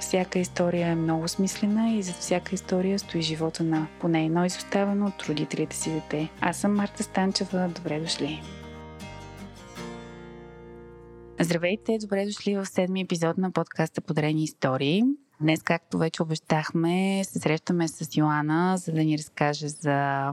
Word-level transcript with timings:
всяка 0.00 0.38
история 0.38 0.88
е 0.88 0.94
много 0.94 1.28
смислена 1.28 1.90
и 1.92 2.02
зад 2.02 2.16
всяка 2.16 2.54
история 2.54 2.98
стои 2.98 3.22
живота 3.22 3.64
на 3.64 3.86
поне 4.00 4.24
едно 4.24 4.44
изоставено 4.44 5.06
от 5.06 5.22
родителите 5.22 5.76
си 5.76 5.90
дете. 5.90 6.28
Аз 6.40 6.56
съм 6.56 6.74
Марта 6.74 7.02
Станчева. 7.02 7.68
Добре 7.68 8.00
дошли! 8.00 8.42
Здравейте, 11.40 11.98
добре 12.00 12.24
дошли 12.26 12.56
в 12.56 12.66
седми 12.66 13.00
епизод 13.00 13.38
на 13.38 13.50
подкаста 13.50 14.00
Подарени 14.00 14.42
истории. 14.42 15.02
Днес, 15.40 15.62
както 15.62 15.98
вече 15.98 16.22
обещахме, 16.22 17.22
се 17.24 17.38
срещаме 17.38 17.88
с 17.88 18.16
Йоана, 18.16 18.76
за 18.76 18.92
да 18.92 19.04
ни 19.04 19.18
разкаже 19.18 19.68
за 19.68 20.28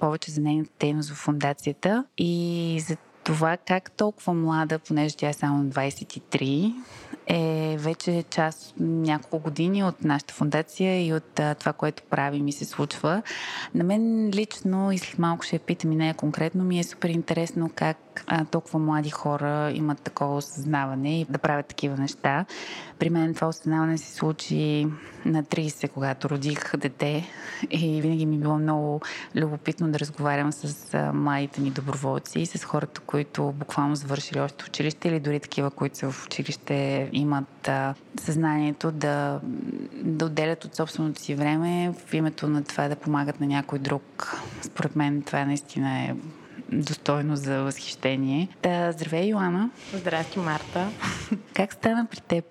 повече 0.00 0.30
за 0.30 0.40
нейната 0.40 0.70
дейност 0.80 1.10
в 1.10 1.14
фундацията 1.14 2.04
и 2.18 2.82
за 2.86 2.96
това 3.26 3.56
как 3.56 3.90
толкова 3.90 4.34
млада, 4.34 4.78
понеже 4.78 5.16
тя 5.16 5.28
е 5.28 5.32
само 5.32 5.64
23, 5.64 6.74
е 7.26 7.76
вече 7.78 8.24
част 8.30 8.74
няколко 8.80 9.38
години 9.38 9.84
от 9.84 10.04
нашата 10.04 10.34
фундация 10.34 11.06
и 11.06 11.12
от 11.12 11.40
а, 11.40 11.54
това, 11.54 11.72
което 11.72 12.02
правим 12.02 12.48
и 12.48 12.52
се 12.52 12.64
случва. 12.64 13.22
На 13.74 13.84
мен 13.84 14.30
лично 14.34 14.92
и 14.92 14.98
след 14.98 15.18
малко 15.18 15.44
ще 15.44 15.56
я 15.56 15.60
питам 15.60 15.92
и 15.92 15.96
нея 15.96 16.14
конкретно, 16.14 16.64
ми 16.64 16.78
е 16.78 16.84
супер 16.84 17.08
интересно 17.08 17.70
как 17.74 18.05
а, 18.26 18.44
толкова 18.44 18.78
млади 18.78 19.10
хора 19.10 19.70
имат 19.74 20.00
такова 20.00 20.36
осъзнаване 20.36 21.20
и 21.20 21.26
да 21.30 21.38
правят 21.38 21.66
такива 21.66 21.96
неща. 21.96 22.44
При 22.98 23.10
мен 23.10 23.34
това 23.34 23.46
осъзнаване 23.46 23.98
се 23.98 24.14
случи 24.14 24.86
на 25.24 25.44
30, 25.44 25.88
когато 25.88 26.30
родих 26.30 26.76
дете 26.76 27.28
и 27.70 28.00
винаги 28.02 28.26
ми 28.26 28.36
е 28.36 28.38
било 28.38 28.58
много 28.58 29.00
любопитно 29.36 29.90
да 29.90 29.98
разговарям 29.98 30.52
с 30.52 30.94
а, 30.94 31.12
младите 31.12 31.60
ми 31.60 31.70
доброволци 31.70 32.40
и 32.40 32.46
с 32.46 32.64
хората, 32.64 33.00
които 33.00 33.54
буквално 33.56 33.96
завършили 33.96 34.40
още 34.40 34.64
училище 34.68 35.08
или 35.08 35.20
дори 35.20 35.40
такива, 35.40 35.70
които 35.70 35.98
са 35.98 36.10
в 36.10 36.26
училище 36.26 37.08
имат 37.12 37.68
а, 37.68 37.94
съзнанието 38.20 38.92
да, 38.92 39.40
да 39.92 40.24
отделят 40.24 40.64
от 40.64 40.74
собственото 40.74 41.20
си 41.20 41.34
време 41.34 41.94
в 42.06 42.14
името 42.14 42.48
на 42.48 42.64
това 42.64 42.88
да 42.88 42.96
помагат 42.96 43.40
на 43.40 43.46
някой 43.46 43.78
друг. 43.78 44.36
Според 44.62 44.96
мен 44.96 45.22
това 45.22 45.44
наистина 45.44 45.98
е 45.98 46.14
достойно 46.72 47.36
за 47.36 47.62
възхищение. 47.62 48.48
Да, 48.62 48.92
здравей, 48.92 49.28
Йоана. 49.28 49.70
Здрасти, 49.94 50.38
Марта. 50.38 50.88
Как 51.54 51.72
стана 51.72 52.06
при 52.10 52.20
теб 52.20 52.44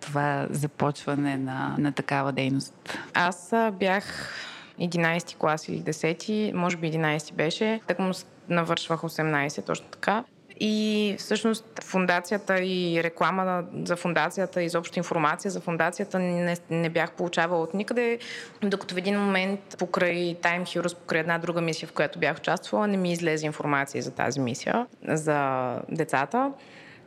това 0.00 0.46
започване 0.50 1.36
на, 1.36 1.74
на 1.78 1.92
такава 1.92 2.32
дейност? 2.32 2.98
Аз 3.14 3.54
бях 3.72 4.34
11 4.80 5.36
клас 5.36 5.68
или 5.68 5.80
10, 5.82 6.52
може 6.52 6.76
би 6.76 6.92
11 6.92 7.34
беше. 7.34 7.80
Так 7.86 7.98
му 7.98 8.12
навършвах 8.48 9.00
18, 9.00 9.66
точно 9.66 9.86
така. 9.86 10.24
И 10.60 11.14
всъщност 11.18 11.64
фундацията 11.82 12.60
и 12.60 13.02
реклама 13.02 13.64
за 13.84 13.96
фундацията, 13.96 14.62
изобщо 14.62 14.98
информация 14.98 15.50
за 15.50 15.60
фундацията 15.60 16.18
не, 16.18 16.56
не 16.70 16.88
бях 16.88 17.12
получавала 17.12 17.62
от 17.62 17.74
никъде, 17.74 18.18
докато 18.62 18.94
в 18.94 18.98
един 18.98 19.20
момент 19.20 19.60
покрай 19.78 20.36
Time 20.42 20.62
Heroes, 20.62 20.96
покрай 20.96 21.20
една 21.20 21.38
друга 21.38 21.60
мисия, 21.60 21.88
в 21.88 21.92
която 21.92 22.18
бях 22.18 22.36
участвала, 22.36 22.86
не 22.86 22.96
ми 22.96 23.12
излезе 23.12 23.46
информация 23.46 24.02
за 24.02 24.10
тази 24.10 24.40
мисия, 24.40 24.86
за 25.08 25.70
децата. 25.88 26.52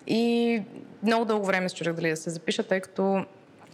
И 0.07 0.61
много 1.03 1.25
дълго 1.25 1.45
време 1.45 1.69
се 1.69 1.75
чудех 1.75 1.93
дали 1.93 2.09
да 2.09 2.17
се 2.17 2.29
запиша, 2.29 2.63
тъй 2.63 2.81
като 2.81 3.25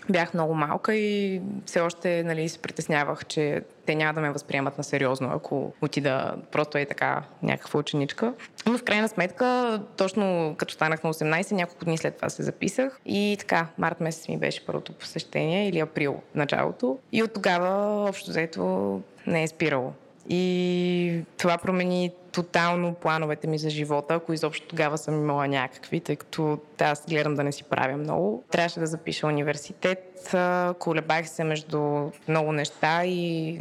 бях 0.10 0.34
много 0.34 0.54
малка 0.54 0.96
и 0.96 1.42
все 1.66 1.80
още 1.80 2.24
нали, 2.24 2.50
се 2.50 2.60
притеснявах, 2.60 3.26
че 3.26 3.62
те 3.86 3.96
няма 3.96 4.14
да 4.14 4.22
ме 4.22 4.32
възприемат 4.32 4.78
на 4.78 4.84
сериозно, 4.84 5.30
ако 5.34 5.74
отида 5.82 6.36
просто 6.52 6.78
е 6.78 6.86
така 6.86 7.24
някаква 7.44 7.80
ученичка. 7.80 8.34
Но 8.66 8.78
в 8.78 8.84
крайна 8.84 9.08
сметка, 9.08 9.80
точно 9.98 10.56
като 10.58 10.74
станах 10.74 11.04
на 11.04 11.14
18, 11.14 11.52
няколко 11.52 11.86
дни 11.86 11.98
след 11.98 12.16
това 12.16 12.30
се 12.30 12.44
записах 12.44 13.00
и 13.06 13.36
така, 13.40 13.68
март 13.78 14.02
месец 14.02 14.28
ми 14.28 14.38
беше 14.38 14.66
първото 14.66 14.94
посещение 14.94 15.70
или 15.70 15.80
април 15.80 16.22
началото 16.36 16.98
и 17.12 17.24
от 17.24 17.34
тогава 17.34 18.04
общо 18.10 18.30
взето 18.30 19.02
не 19.28 19.44
е 19.44 19.48
спирало. 19.48 19.94
И 20.30 21.24
това 21.38 21.58
промени 21.58 22.12
тотално 22.36 22.94
плановете 22.94 23.48
ми 23.48 23.58
за 23.58 23.70
живота, 23.70 24.14
ако 24.14 24.34
изобщо 24.34 24.68
тогава 24.68 24.98
съм 24.98 25.16
имала 25.16 25.48
някакви, 25.48 26.00
тъй 26.00 26.16
като 26.16 26.60
аз 26.80 27.06
гледам 27.10 27.36
да 27.36 27.44
не 27.44 27.52
си 27.52 27.64
правя 27.64 27.98
много. 27.98 28.44
Трябваше 28.52 28.80
да 28.80 28.88
запиша 28.88 29.28
университет, 29.28 30.36
колебах 30.80 31.30
се 31.30 31.44
между 31.44 32.10
много 32.28 32.52
неща 32.52 33.06
и 33.06 33.60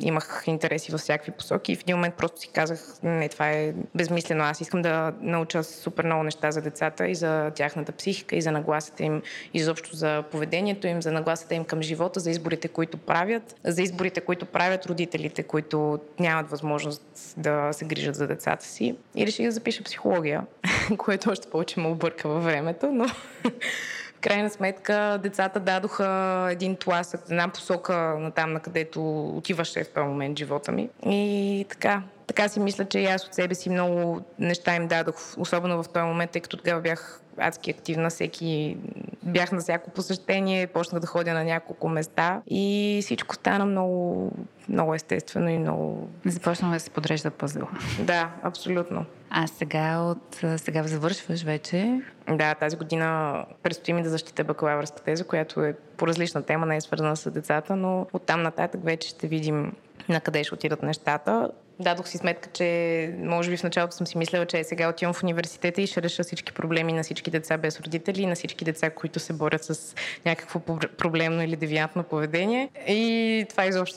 имах 0.00 0.44
интереси 0.46 0.92
във 0.92 1.00
всякакви 1.00 1.32
посоки 1.32 1.72
и 1.72 1.76
в 1.76 1.80
един 1.80 1.96
момент 1.96 2.14
просто 2.14 2.40
си 2.40 2.48
казах, 2.48 2.94
не, 3.02 3.28
това 3.28 3.50
е 3.50 3.72
безмислено, 3.94 4.44
аз 4.44 4.60
искам 4.60 4.82
да 4.82 5.12
науча 5.20 5.64
супер 5.64 6.04
много 6.04 6.22
неща 6.22 6.50
за 6.50 6.62
децата 6.62 7.08
и 7.08 7.14
за 7.14 7.50
тяхната 7.54 7.92
психика 7.92 8.36
и 8.36 8.42
за 8.42 8.52
нагласата 8.52 9.04
им, 9.04 9.22
изобщо 9.54 9.96
за 9.96 10.24
поведението 10.30 10.86
им, 10.86 11.02
за 11.02 11.12
нагласата 11.12 11.54
им 11.54 11.64
към 11.64 11.82
живота, 11.82 12.20
за 12.20 12.30
изборите, 12.30 12.68
които 12.68 12.96
правят, 12.96 13.54
за 13.64 13.82
изборите, 13.82 14.20
които 14.20 14.46
правят 14.46 14.86
родителите, 14.86 15.42
които 15.42 15.98
нямат 16.20 16.50
възможност 16.50 17.34
да 17.36 17.72
се 17.72 17.84
грижат 17.84 18.11
грижат 18.12 18.16
за 18.16 18.26
децата 18.26 18.64
си 18.64 18.96
и 19.16 19.26
реших 19.26 19.46
да 19.46 19.52
запиша 19.52 19.84
психология, 19.84 20.42
което 20.98 21.30
още 21.30 21.50
повече 21.50 21.80
ме 21.80 21.88
обърка 21.88 22.28
във 22.28 22.44
времето, 22.44 22.92
но 22.92 23.04
в 24.16 24.20
крайна 24.20 24.50
сметка 24.50 25.20
децата 25.22 25.60
дадоха 25.60 26.48
един 26.50 26.76
тласък, 26.76 27.20
една 27.30 27.48
посока 27.48 27.94
на 28.18 28.30
там, 28.30 28.52
на 28.52 28.60
където 28.60 29.28
отиваше 29.36 29.84
в 29.84 29.88
този 29.88 30.06
момент 30.06 30.38
живота 30.38 30.72
ми. 30.72 30.88
И 31.06 31.66
така, 31.68 32.02
така 32.26 32.48
си 32.48 32.60
мисля, 32.60 32.84
че 32.84 32.98
и 32.98 33.06
аз 33.06 33.26
от 33.26 33.34
себе 33.34 33.54
си 33.54 33.70
много 33.70 34.22
неща 34.38 34.76
им 34.76 34.88
дадох, 34.88 35.38
особено 35.38 35.82
в 35.82 35.88
този 35.88 36.04
момент, 36.04 36.30
тъй 36.30 36.40
като 36.40 36.56
тогава 36.56 36.80
бях 36.80 37.20
адски 37.38 37.70
активна, 37.70 38.10
всеки 38.10 38.76
бях 39.22 39.52
на 39.52 39.60
всяко 39.60 39.90
посещение, 39.90 40.66
почнах 40.66 41.00
да 41.00 41.06
ходя 41.06 41.34
на 41.34 41.44
няколко 41.44 41.88
места 41.88 42.42
и 42.46 42.98
всичко 43.02 43.34
стана 43.34 43.66
много, 43.66 44.30
много 44.68 44.94
естествено 44.94 45.48
и 45.48 45.58
много... 45.58 46.08
Започна 46.26 46.72
да 46.72 46.80
се 46.80 46.90
подрежда 46.90 47.30
пъзъл. 47.30 47.68
Да, 48.00 48.30
абсолютно. 48.42 49.04
А 49.30 49.46
сега 49.46 49.98
от 49.98 50.42
сега 50.56 50.82
завършваш 50.82 51.42
вече? 51.42 52.00
Да, 52.28 52.54
тази 52.54 52.76
година 52.76 53.36
предстои 53.62 53.94
ми 53.94 54.02
да 54.02 54.10
защита 54.10 54.44
бакалавърска 54.44 55.02
теза, 55.02 55.24
която 55.24 55.64
е 55.64 55.74
по 55.96 56.06
различна 56.06 56.42
тема, 56.42 56.66
не 56.66 56.76
е 56.76 56.80
свързана 56.80 57.16
с 57.16 57.30
децата, 57.30 57.76
но 57.76 58.06
оттам 58.12 58.42
нататък 58.42 58.80
вече 58.84 59.08
ще 59.08 59.26
видим 59.26 59.72
на 60.08 60.20
къде 60.20 60.44
ще 60.44 60.54
отидат 60.54 60.82
нещата. 60.82 61.50
Дадох 61.80 62.08
си 62.08 62.18
сметка, 62.18 62.48
че 62.52 63.14
може 63.18 63.50
би 63.50 63.56
в 63.56 63.62
началото 63.62 63.96
съм 63.96 64.06
си 64.06 64.18
мислела, 64.18 64.46
че 64.46 64.64
сега 64.64 64.88
отивам 64.88 65.14
в 65.14 65.22
университета 65.22 65.82
и 65.82 65.86
ще 65.86 66.02
реша 66.02 66.22
всички 66.22 66.52
проблеми 66.52 66.92
на 66.92 67.02
всички 67.02 67.30
деца 67.30 67.58
без 67.58 67.80
родители, 67.80 68.26
на 68.26 68.34
всички 68.34 68.64
деца, 68.64 68.90
които 68.90 69.20
се 69.20 69.32
борят 69.32 69.64
с 69.64 69.94
някакво 70.26 70.60
проблемно 70.98 71.42
или 71.42 71.56
девиантно 71.56 72.02
поведение. 72.02 72.68
И 72.88 73.46
това 73.48 73.66
изобщо 73.66 73.96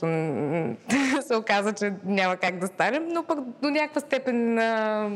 се 1.28 1.36
оказа, 1.36 1.74
че 1.74 1.94
няма 2.06 2.38
как 2.38 2.60
да 2.60 2.68
стане, 2.68 3.00
но 3.00 3.24
пък 3.24 3.40
до 3.62 3.70
някаква 3.70 4.02
степен 4.02 4.60
а, 4.60 5.10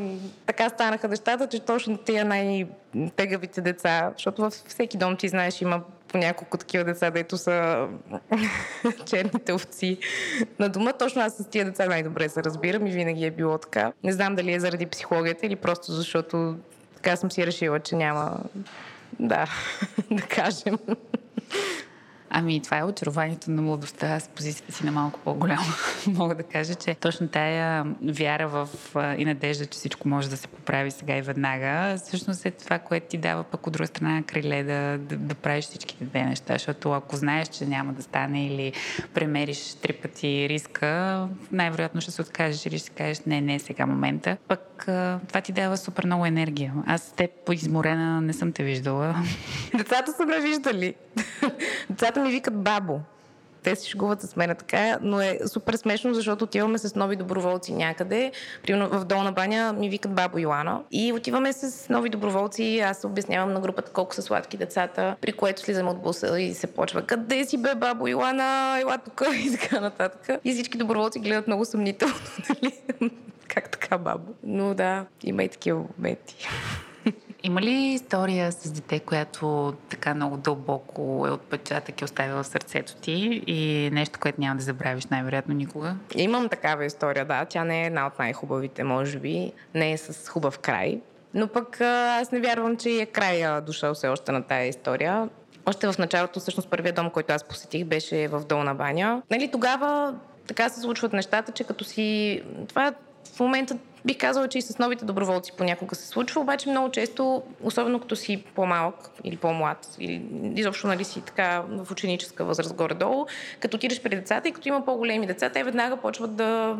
така 0.46 0.68
станаха 0.68 1.08
нещата, 1.08 1.46
че 1.46 1.60
точно 1.60 1.98
тия 1.98 2.24
най-тегавите 2.24 3.60
деца, 3.60 4.10
защото 4.16 4.42
във 4.42 4.52
всеки 4.52 4.96
дом 4.96 5.16
ти 5.16 5.28
знаеш 5.28 5.60
има 5.60 5.82
по 6.12 6.18
няколко 6.18 6.56
такива 6.56 6.84
деца, 6.84 7.10
дето 7.10 7.38
са 7.38 7.88
черните 9.06 9.52
овци 9.52 9.98
на 10.58 10.68
дома. 10.68 10.92
Точно 10.92 11.22
аз 11.22 11.36
с 11.36 11.48
тия 11.48 11.64
деца 11.64 11.86
най-добре 11.86 12.28
се 12.28 12.42
разбирам 12.42 12.86
и 12.86 12.90
винаги 12.90 13.24
е 13.24 13.30
било 13.30 13.58
така. 13.58 13.92
Не 14.04 14.12
знам 14.12 14.36
дали 14.36 14.52
е 14.52 14.60
заради 14.60 14.86
психологията 14.86 15.46
или 15.46 15.56
просто 15.56 15.92
защото 15.92 16.56
така 16.96 17.16
съм 17.16 17.30
си 17.30 17.46
решила, 17.46 17.80
че 17.80 17.96
няма 17.96 18.38
да, 19.18 19.46
да 20.10 20.22
кажем. 20.22 20.78
Ами, 22.40 22.60
това 22.60 22.78
е 22.78 22.84
очарованието 22.84 23.50
на 23.50 23.62
младостта. 23.62 24.06
Аз 24.06 24.28
позицията 24.28 24.72
си 24.72 24.84
на 24.84 24.92
малко 24.92 25.20
по-голяма 25.24 25.62
мога 26.06 26.34
да 26.34 26.42
кажа, 26.42 26.74
че 26.74 26.94
точно 26.94 27.28
тая 27.28 27.86
вяра 28.02 28.48
в 28.48 28.68
и 29.18 29.24
надежда, 29.24 29.66
че 29.66 29.78
всичко 29.78 30.08
може 30.08 30.30
да 30.30 30.36
се 30.36 30.48
поправи 30.48 30.90
сега 30.90 31.16
и 31.16 31.22
веднага, 31.22 31.96
всъщност 31.96 32.46
е 32.46 32.50
това, 32.50 32.78
което 32.78 33.06
ти 33.08 33.18
дава 33.18 33.44
пък 33.44 33.66
от 33.66 33.72
друга 33.72 33.86
страна 33.86 34.22
криле 34.22 34.62
да, 34.62 34.98
да, 34.98 35.16
да 35.16 35.34
правиш 35.34 35.64
всичките 35.64 36.04
две 36.04 36.22
неща, 36.22 36.52
защото 36.52 36.92
ако 36.92 37.16
знаеш, 37.16 37.48
че 37.48 37.66
няма 37.66 37.92
да 37.92 38.02
стане 38.02 38.46
или 38.46 38.72
премериш 39.14 39.74
три 39.74 39.92
пъти 39.92 40.48
риска, 40.48 41.28
най-вероятно 41.52 42.00
ще 42.00 42.10
се 42.10 42.22
откажеш 42.22 42.66
или 42.66 42.78
ще 42.78 42.90
кажеш 42.90 43.20
не, 43.26 43.40
не 43.40 43.58
сега 43.58 43.86
момента. 43.86 44.36
Пък 44.48 44.60
това 45.28 45.40
ти 45.44 45.52
дава 45.52 45.76
супер 45.76 46.06
много 46.06 46.26
енергия. 46.26 46.72
Аз 46.86 47.12
те 47.16 47.28
по 47.46 47.52
изморена 47.52 48.20
не 48.20 48.32
съм 48.32 48.52
те 48.52 48.62
виждала. 48.62 49.14
Децата 49.74 50.12
са 50.12 50.26
ме 50.26 50.40
виждали. 50.40 50.94
Децата 51.90 52.20
ми 52.20 52.30
викат 52.30 52.62
бабо. 52.62 53.00
те 53.62 53.76
се 53.76 53.88
шегуват 53.88 54.20
с 54.20 54.36
мен 54.36 54.56
така, 54.58 54.98
но 55.02 55.20
е 55.20 55.38
супер 55.46 55.74
смешно, 55.74 56.14
защото 56.14 56.44
отиваме 56.44 56.78
с 56.78 56.94
нови 56.94 57.16
доброволци 57.16 57.72
някъде. 57.72 58.32
Примерно 58.62 58.88
в 58.88 59.04
Долна 59.04 59.32
баня 59.32 59.72
ми 59.72 59.88
викат 59.88 60.14
бабо 60.14 60.38
Йоана. 60.38 60.82
И 60.90 61.12
отиваме 61.12 61.52
с 61.52 61.88
нови 61.88 62.08
доброволци. 62.08 62.80
Аз 62.84 63.04
обяснявам 63.04 63.52
на 63.52 63.60
групата 63.60 63.92
колко 63.92 64.14
са 64.14 64.22
сладки 64.22 64.56
децата, 64.56 65.16
при 65.20 65.32
което 65.32 65.60
слизаме 65.60 65.90
от 65.90 66.02
буса 66.02 66.40
и 66.40 66.54
се 66.54 66.66
почва. 66.66 67.02
Къде 67.02 67.44
си 67.44 67.62
бе, 67.62 67.74
бабо 67.74 68.08
Йоана? 68.08 68.78
Ела 68.80 68.98
тук 68.98 69.22
и 69.34 69.58
така 69.58 69.80
нататък. 69.80 70.40
И 70.44 70.52
всички 70.52 70.78
доброволци 70.78 71.18
гледат 71.18 71.46
много 71.46 71.64
съмнително. 71.64 72.14
Нали? 72.48 73.10
Как 73.54 73.70
така, 73.70 73.98
бабо? 73.98 74.32
Но 74.42 74.74
да, 74.74 75.06
има 75.24 75.42
и 75.44 75.48
такива 75.48 75.84
моменти. 75.98 76.48
Има 77.42 77.62
ли 77.62 77.70
история 77.70 78.52
с 78.52 78.72
дете, 78.72 79.00
която 79.00 79.74
така 79.88 80.14
много 80.14 80.36
дълбоко 80.36 81.24
е 81.28 81.30
отпечатък 81.30 82.00
и 82.00 82.04
оставила 82.04 82.42
в 82.42 82.46
сърцето 82.46 82.94
ти 82.96 83.42
и 83.46 83.90
нещо, 83.92 84.18
което 84.20 84.40
няма 84.40 84.56
да 84.56 84.62
забравиш 84.62 85.06
най-вероятно 85.06 85.54
никога? 85.54 85.94
Имам 86.14 86.48
такава 86.48 86.84
история, 86.84 87.24
да. 87.24 87.44
Тя 87.44 87.64
не 87.64 87.82
е 87.82 87.86
една 87.86 88.06
от 88.06 88.18
най-хубавите, 88.18 88.84
може 88.84 89.18
би. 89.18 89.52
Не 89.74 89.92
е 89.92 89.98
с 89.98 90.28
хубав 90.28 90.58
край. 90.58 91.00
Но 91.34 91.48
пък 91.48 91.80
аз 91.80 92.32
не 92.32 92.40
вярвам, 92.40 92.76
че 92.76 92.90
е 92.90 93.06
края 93.06 93.60
дошъл 93.60 93.94
все 93.94 94.08
още 94.08 94.32
на 94.32 94.42
тая 94.42 94.68
история. 94.68 95.28
Още 95.66 95.92
в 95.92 95.98
началото, 95.98 96.40
всъщност 96.40 96.70
първият 96.70 96.96
дом, 96.96 97.10
който 97.10 97.32
аз 97.32 97.44
посетих, 97.44 97.84
беше 97.84 98.28
в 98.28 98.44
Долна 98.44 98.74
баня. 98.74 99.22
Нали, 99.30 99.50
тогава 99.50 100.14
така 100.46 100.68
се 100.68 100.80
случват 100.80 101.12
нещата, 101.12 101.52
че 101.52 101.64
като 101.64 101.84
си... 101.84 102.42
Това 102.68 102.92
в 103.24 103.40
момента 103.40 103.76
бих 104.04 104.18
казала, 104.18 104.48
че 104.48 104.58
и 104.58 104.62
с 104.62 104.78
новите 104.78 105.04
доброволци 105.04 105.52
понякога 105.58 105.94
се 105.94 106.06
случва, 106.06 106.40
обаче 106.40 106.70
много 106.70 106.90
често, 106.90 107.42
особено 107.62 108.00
като 108.00 108.16
си 108.16 108.44
по-малък 108.54 108.94
или 109.24 109.36
по-млад, 109.36 109.96
или 109.98 110.22
изобщо 110.56 110.86
нали 110.86 111.04
си 111.04 111.20
така 111.20 111.64
в 111.68 111.90
ученическа 111.90 112.44
възраст 112.44 112.74
горе-долу, 112.74 113.26
като 113.60 113.76
отидеш 113.76 114.02
при 114.02 114.16
децата 114.16 114.48
и 114.48 114.52
като 114.52 114.68
има 114.68 114.84
по-големи 114.84 115.26
деца, 115.26 115.48
те 115.48 115.64
веднага 115.64 115.96
почват 115.96 116.36
да 116.36 116.78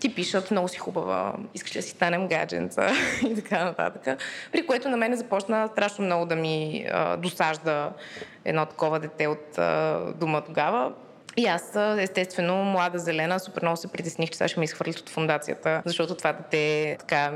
ти 0.00 0.14
пишат 0.14 0.50
много 0.50 0.68
си 0.68 0.78
хубава, 0.78 1.34
искаш 1.54 1.72
да 1.72 1.82
си 1.82 1.90
станем 1.90 2.28
гадженца 2.28 2.90
и 3.30 3.34
така 3.34 3.64
нататък. 3.64 4.18
При 4.52 4.66
което 4.66 4.88
на 4.88 4.96
мен 4.96 5.16
започна 5.16 5.68
страшно 5.72 6.04
много 6.04 6.26
да 6.26 6.36
ми 6.36 6.86
а, 6.92 7.16
досажда 7.16 7.92
едно 8.44 8.66
такова 8.66 9.00
дете 9.00 9.26
от 9.26 9.58
а, 9.58 10.00
дома 10.16 10.40
тогава. 10.40 10.92
И 11.36 11.46
аз, 11.46 11.76
естествено, 11.98 12.64
млада 12.64 12.98
зелена, 12.98 13.40
супер 13.40 13.62
много 13.62 13.76
се 13.76 13.92
притесних, 13.92 14.30
че 14.30 14.36
сега 14.36 14.48
ще 14.48 14.58
ме 14.58 14.64
изхвърлят 14.64 14.98
от 14.98 15.08
фундацията, 15.08 15.82
защото 15.84 16.14
това 16.14 16.32
дете, 16.32 16.96
така, 16.98 17.32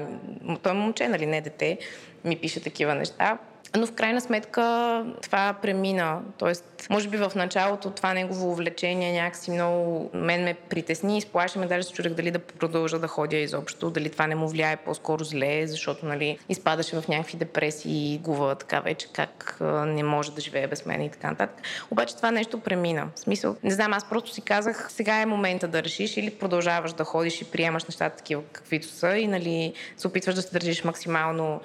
той 0.62 0.72
е 0.72 0.75
момче, 0.75 1.08
нали, 1.08 1.26
не 1.26 1.40
дете, 1.40 1.78
ми 2.25 2.37
пише 2.37 2.62
такива 2.62 2.94
неща. 2.94 3.38
Но 3.76 3.87
в 3.87 3.93
крайна 3.93 4.20
сметка 4.20 5.05
това 5.23 5.55
премина. 5.62 6.20
Тоест, 6.38 6.87
може 6.90 7.08
би 7.08 7.17
в 7.17 7.32
началото 7.34 7.90
това 7.90 8.14
негово 8.14 8.50
увлечение 8.50 9.23
някакси 9.23 9.50
много 9.50 10.11
мен 10.14 10.44
ме 10.44 10.55
притесни, 10.55 11.19
изплаши 11.19 11.58
ме, 11.58 11.67
даже 11.67 11.82
се 11.82 11.93
чудех 11.93 12.12
дали 12.12 12.31
да 12.31 12.38
продължа 12.38 12.99
да 12.99 13.08
ходя 13.08 13.37
изобщо, 13.37 13.90
дали 13.90 14.11
това 14.11 14.26
не 14.26 14.34
му 14.34 14.49
влияе 14.49 14.76
по-скоро 14.76 15.25
зле, 15.25 15.67
защото 15.67 16.06
нали, 16.06 16.38
изпадаше 16.49 17.00
в 17.00 17.08
някакви 17.08 17.37
депресии 17.37 18.14
и 18.14 18.19
гува 18.19 18.55
така 18.55 18.81
вече 18.81 19.08
как 19.12 19.58
не 19.87 20.02
може 20.02 20.32
да 20.32 20.40
живее 20.40 20.67
без 20.67 20.87
мен 20.87 21.02
и 21.02 21.11
така 21.11 21.31
нататък. 21.31 21.62
Обаче 21.90 22.17
това 22.17 22.31
нещо 22.31 22.61
премина. 22.61 23.08
В 23.14 23.20
смисъл, 23.20 23.56
не 23.62 23.70
знам, 23.70 23.93
аз 23.93 24.08
просто 24.08 24.34
си 24.34 24.40
казах, 24.40 24.87
сега 24.90 25.20
е 25.20 25.26
момента 25.26 25.69
да 25.69 25.82
решиш 25.82 26.17
или 26.17 26.31
продължаваш 26.31 26.93
да 26.93 27.05
ходиш 27.05 27.40
и 27.40 27.50
приемаш 27.50 27.84
нещата 27.84 28.17
такива 28.17 28.43
каквито 28.52 28.87
са 28.87 29.17
и 29.17 29.26
нали, 29.26 29.73
се 29.96 30.08
опитваш 30.08 30.34
да 30.34 30.43
се 30.43 30.52
държиш 30.52 30.84
максимално 30.84 31.61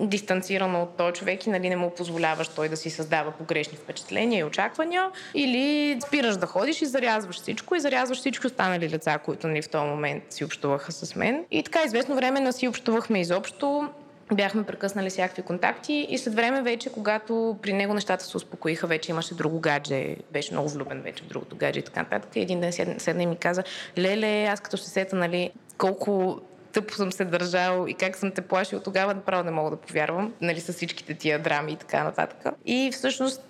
дистанцирано 0.00 0.82
от 0.82 0.96
този 0.96 1.12
човек 1.12 1.46
и 1.46 1.50
нали, 1.50 1.68
не 1.68 1.76
му 1.76 1.90
позволяваш 1.90 2.48
той 2.48 2.68
да 2.68 2.76
си 2.76 2.90
създава 2.90 3.30
погрешни 3.30 3.78
впечатления 3.78 4.40
и 4.40 4.44
очаквания, 4.44 5.10
или 5.34 5.96
спираш 6.06 6.36
да 6.36 6.46
ходиш 6.46 6.82
и 6.82 6.86
зарязваш 6.86 7.36
всичко 7.36 7.74
и 7.74 7.80
зарязваш 7.80 8.18
всички 8.18 8.46
останали 8.46 8.88
лица, 8.88 9.18
които 9.24 9.46
нали, 9.46 9.62
в 9.62 9.68
този 9.68 9.86
момент 9.86 10.22
си 10.30 10.44
общуваха 10.44 10.92
с 10.92 11.16
мен. 11.16 11.44
И 11.50 11.62
така 11.62 11.82
известно 11.82 12.14
време 12.14 12.40
на 12.40 12.52
си 12.52 12.68
общувахме 12.68 13.20
изобщо 13.20 13.88
бяхме 14.32 14.62
прекъснали 14.62 15.10
всякакви 15.10 15.42
контакти 15.42 16.06
и 16.10 16.18
след 16.18 16.34
време 16.34 16.62
вече, 16.62 16.92
когато 16.92 17.56
при 17.62 17.72
него 17.72 17.94
нещата 17.94 18.24
се 18.24 18.36
успокоиха, 18.36 18.86
вече 18.86 19.10
имаше 19.10 19.34
друго 19.34 19.60
гадже, 19.60 20.16
беше 20.32 20.52
много 20.52 20.68
влюбен 20.68 21.02
вече 21.02 21.24
в 21.24 21.26
другото 21.26 21.56
гадже 21.56 21.80
и 21.80 21.82
така 21.82 22.00
нататък. 22.00 22.30
Един 22.36 22.60
ден 22.60 22.72
седна 22.98 23.22
и 23.22 23.26
ми 23.26 23.36
каза, 23.36 23.62
леле, 23.98 24.44
аз 24.44 24.60
като 24.60 24.76
ще 24.76 24.88
сета, 24.88 25.16
нали, 25.16 25.50
колко 25.78 26.40
тъпо 26.74 26.94
съм 26.94 27.12
се 27.12 27.24
държал 27.24 27.86
и 27.88 27.94
как 27.94 28.16
съм 28.16 28.30
те 28.30 28.40
плашил, 28.40 28.80
тогава 28.80 29.14
направо 29.14 29.44
не 29.44 29.50
мога 29.50 29.70
да 29.70 29.76
повярвам, 29.76 30.32
нали, 30.40 30.60
с 30.60 30.72
всичките 30.72 31.14
тия 31.14 31.38
драми 31.38 31.72
и 31.72 31.76
така 31.76 32.04
нататък. 32.04 32.54
И 32.66 32.90
всъщност 32.92 33.42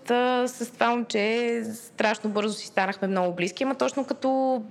с 0.46 0.70
това 0.72 0.90
момче 0.90 1.62
страшно 1.74 2.30
бързо 2.30 2.54
си 2.54 2.66
станахме 2.66 3.08
много 3.08 3.34
близки, 3.34 3.64
ама 3.64 3.74
точно 3.74 4.04
като, 4.04 4.62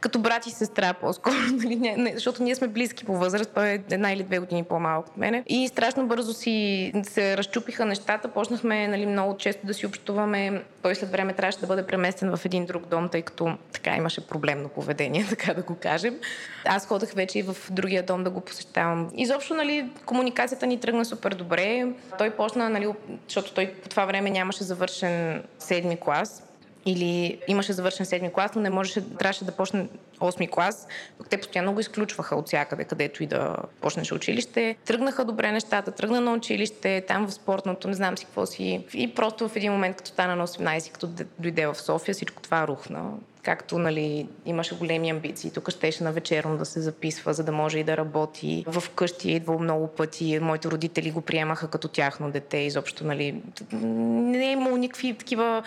като 0.00 0.18
брат 0.18 0.46
и 0.46 0.50
сестра 0.50 0.94
по-скоро, 0.94 1.34
нали, 1.52 1.76
не, 1.76 1.96
не, 1.96 2.12
защото 2.14 2.42
ние 2.42 2.54
сме 2.54 2.68
близки 2.68 3.04
по 3.04 3.16
възраст, 3.16 3.50
той 3.54 3.68
е 3.68 3.80
една 3.90 4.12
или 4.12 4.22
две 4.22 4.38
години 4.38 4.64
по-малък 4.64 5.06
от 5.06 5.16
мене. 5.16 5.42
И 5.46 5.68
страшно 5.68 6.06
бързо 6.06 6.32
си 6.32 6.92
се 7.02 7.36
разчупиха 7.36 7.84
нещата, 7.84 8.28
почнахме 8.28 8.88
нали, 8.88 9.06
много 9.06 9.36
често 9.36 9.66
да 9.66 9.74
си 9.74 9.86
общуваме. 9.86 10.62
Той 10.82 10.94
след 10.94 11.10
време 11.10 11.32
трябваше 11.32 11.60
да 11.60 11.66
бъде 11.66 11.86
преместен 11.86 12.36
в 12.36 12.44
един 12.44 12.66
друг 12.66 12.86
дом, 12.86 13.08
тъй 13.08 13.22
като 13.22 13.56
така 13.72 13.96
имаше 13.96 14.26
проблемно 14.26 14.68
поведение, 14.68 15.26
така 15.30 15.54
да 15.54 15.62
го 15.62 15.76
кажем. 15.80 16.18
Аз 16.64 16.86
ходех 16.86 17.12
вече 17.12 17.38
и 17.38 17.42
в 17.52 17.72
другия 17.72 18.02
дом 18.02 18.24
да 18.24 18.30
го 18.30 18.40
посещавам. 18.40 19.08
Изобщо, 19.16 19.54
нали, 19.54 19.90
комуникацията 20.06 20.66
ни 20.66 20.80
тръгна 20.80 21.04
супер 21.04 21.34
добре. 21.34 21.86
Той 22.18 22.30
почна, 22.30 22.70
нали, 22.70 22.88
защото 23.28 23.54
той 23.54 23.72
по 23.72 23.88
това 23.88 24.04
време 24.04 24.30
нямаше 24.30 24.64
завършен 24.64 25.42
седми 25.58 25.96
клас, 26.00 26.42
или 26.86 27.38
имаше 27.48 27.72
завършен 27.72 28.06
седми 28.06 28.32
клас, 28.32 28.54
но 28.54 28.60
не 28.60 28.70
можеше, 28.70 29.16
трябваше 29.18 29.44
да 29.44 29.52
почне 29.52 29.86
8 30.18 30.50
клас, 30.50 30.86
пък 31.18 31.28
те 31.28 31.38
постоянно 31.38 31.72
го 31.72 31.80
изключваха 31.80 32.36
от 32.36 32.46
всякъде, 32.46 32.84
където 32.84 33.22
и 33.22 33.26
да 33.26 33.56
почнеш 33.80 34.12
училище. 34.12 34.76
Тръгнаха 34.84 35.24
добре 35.24 35.52
нещата, 35.52 35.90
тръгна 35.90 36.20
на 36.20 36.32
училище, 36.32 37.04
там 37.08 37.26
в 37.28 37.34
спортното, 37.34 37.88
не 37.88 37.94
знам 37.94 38.18
си 38.18 38.24
какво 38.24 38.46
си. 38.46 38.84
И 38.94 39.14
просто 39.14 39.48
в 39.48 39.56
един 39.56 39.72
момент, 39.72 39.96
като 39.96 40.10
стана 40.10 40.36
на 40.36 40.46
18, 40.46 40.92
като 40.92 41.08
дойде 41.38 41.66
в 41.66 41.74
София, 41.74 42.14
всичко 42.14 42.42
това 42.42 42.68
рухна 42.68 43.10
както 43.48 43.78
нали, 43.78 44.28
имаше 44.46 44.74
големи 44.74 45.10
амбиции. 45.10 45.50
Тук 45.50 45.70
щеше 45.70 46.04
на 46.04 46.12
вечерно 46.12 46.56
да 46.56 46.64
се 46.64 46.80
записва, 46.80 47.34
за 47.34 47.44
да 47.44 47.52
може 47.52 47.78
и 47.78 47.84
да 47.84 47.96
работи. 47.96 48.64
В 48.66 48.90
къщи 48.90 49.30
е 49.30 49.34
идвал 49.34 49.58
много 49.58 49.86
пъти. 49.86 50.38
Моите 50.42 50.70
родители 50.70 51.10
го 51.10 51.20
приемаха 51.20 51.68
като 51.68 51.88
тяхно 51.88 52.30
дете. 52.30 52.56
Изобщо 52.56 53.06
нали, 53.06 53.42
не 53.72 54.48
е 54.48 54.52
имало 54.52 54.76
никакви 54.76 55.14
такива 55.14 55.62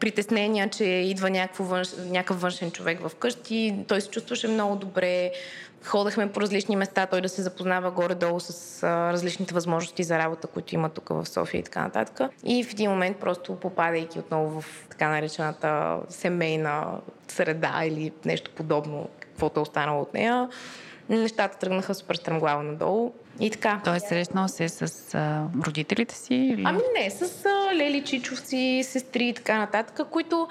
притеснения, 0.00 0.70
че 0.70 0.84
идва 0.84 1.48
външ, 1.58 1.88
някакъв 2.06 2.40
външен 2.40 2.70
човек 2.70 3.00
в 3.08 3.14
къщи. 3.14 3.74
Той 3.94 4.00
се 4.00 4.10
чувстваше 4.10 4.48
много 4.48 4.76
добре. 4.76 5.30
Ходехме 5.84 6.32
по 6.32 6.40
различни 6.40 6.76
места, 6.76 7.06
той 7.06 7.20
да 7.20 7.28
се 7.28 7.42
запознава 7.42 7.90
горе-долу 7.90 8.40
с 8.40 8.82
а, 8.82 9.12
различните 9.12 9.54
възможности 9.54 10.04
за 10.04 10.18
работа, 10.18 10.46
които 10.46 10.74
има 10.74 10.88
тук 10.88 11.08
в 11.08 11.26
София 11.26 11.58
и 11.58 11.62
така 11.62 11.80
нататък. 11.82 12.30
И 12.44 12.64
в 12.64 12.72
един 12.72 12.90
момент, 12.90 13.16
просто 13.16 13.56
попадайки 13.56 14.18
отново 14.18 14.60
в 14.60 14.86
така 14.90 15.08
наречената 15.08 15.98
семейна 16.08 16.86
среда 17.28 17.82
или 17.84 18.12
нещо 18.24 18.50
подобно, 18.56 19.08
каквото 19.20 19.60
е 19.60 19.62
останало 19.62 20.02
от 20.02 20.14
нея, 20.14 20.48
нещата 21.08 21.58
тръгнаха 21.58 21.94
супер 21.94 22.14
стремглаво 22.14 22.62
надолу. 22.62 23.12
И 23.40 23.50
така. 23.50 23.80
Той 23.84 23.96
е 23.96 24.00
срещнал 24.00 24.48
се 24.48 24.68
с 24.68 25.14
а, 25.14 25.44
родителите 25.66 26.14
си? 26.14 26.34
Или? 26.34 26.62
Ами 26.66 26.80
не, 26.98 27.10
с 27.10 27.46
а, 27.46 27.74
лели, 27.74 28.04
чичовци, 28.04 28.80
сестри 28.84 29.28
и 29.28 29.34
така 29.34 29.58
нататък, 29.58 30.00
които 30.10 30.48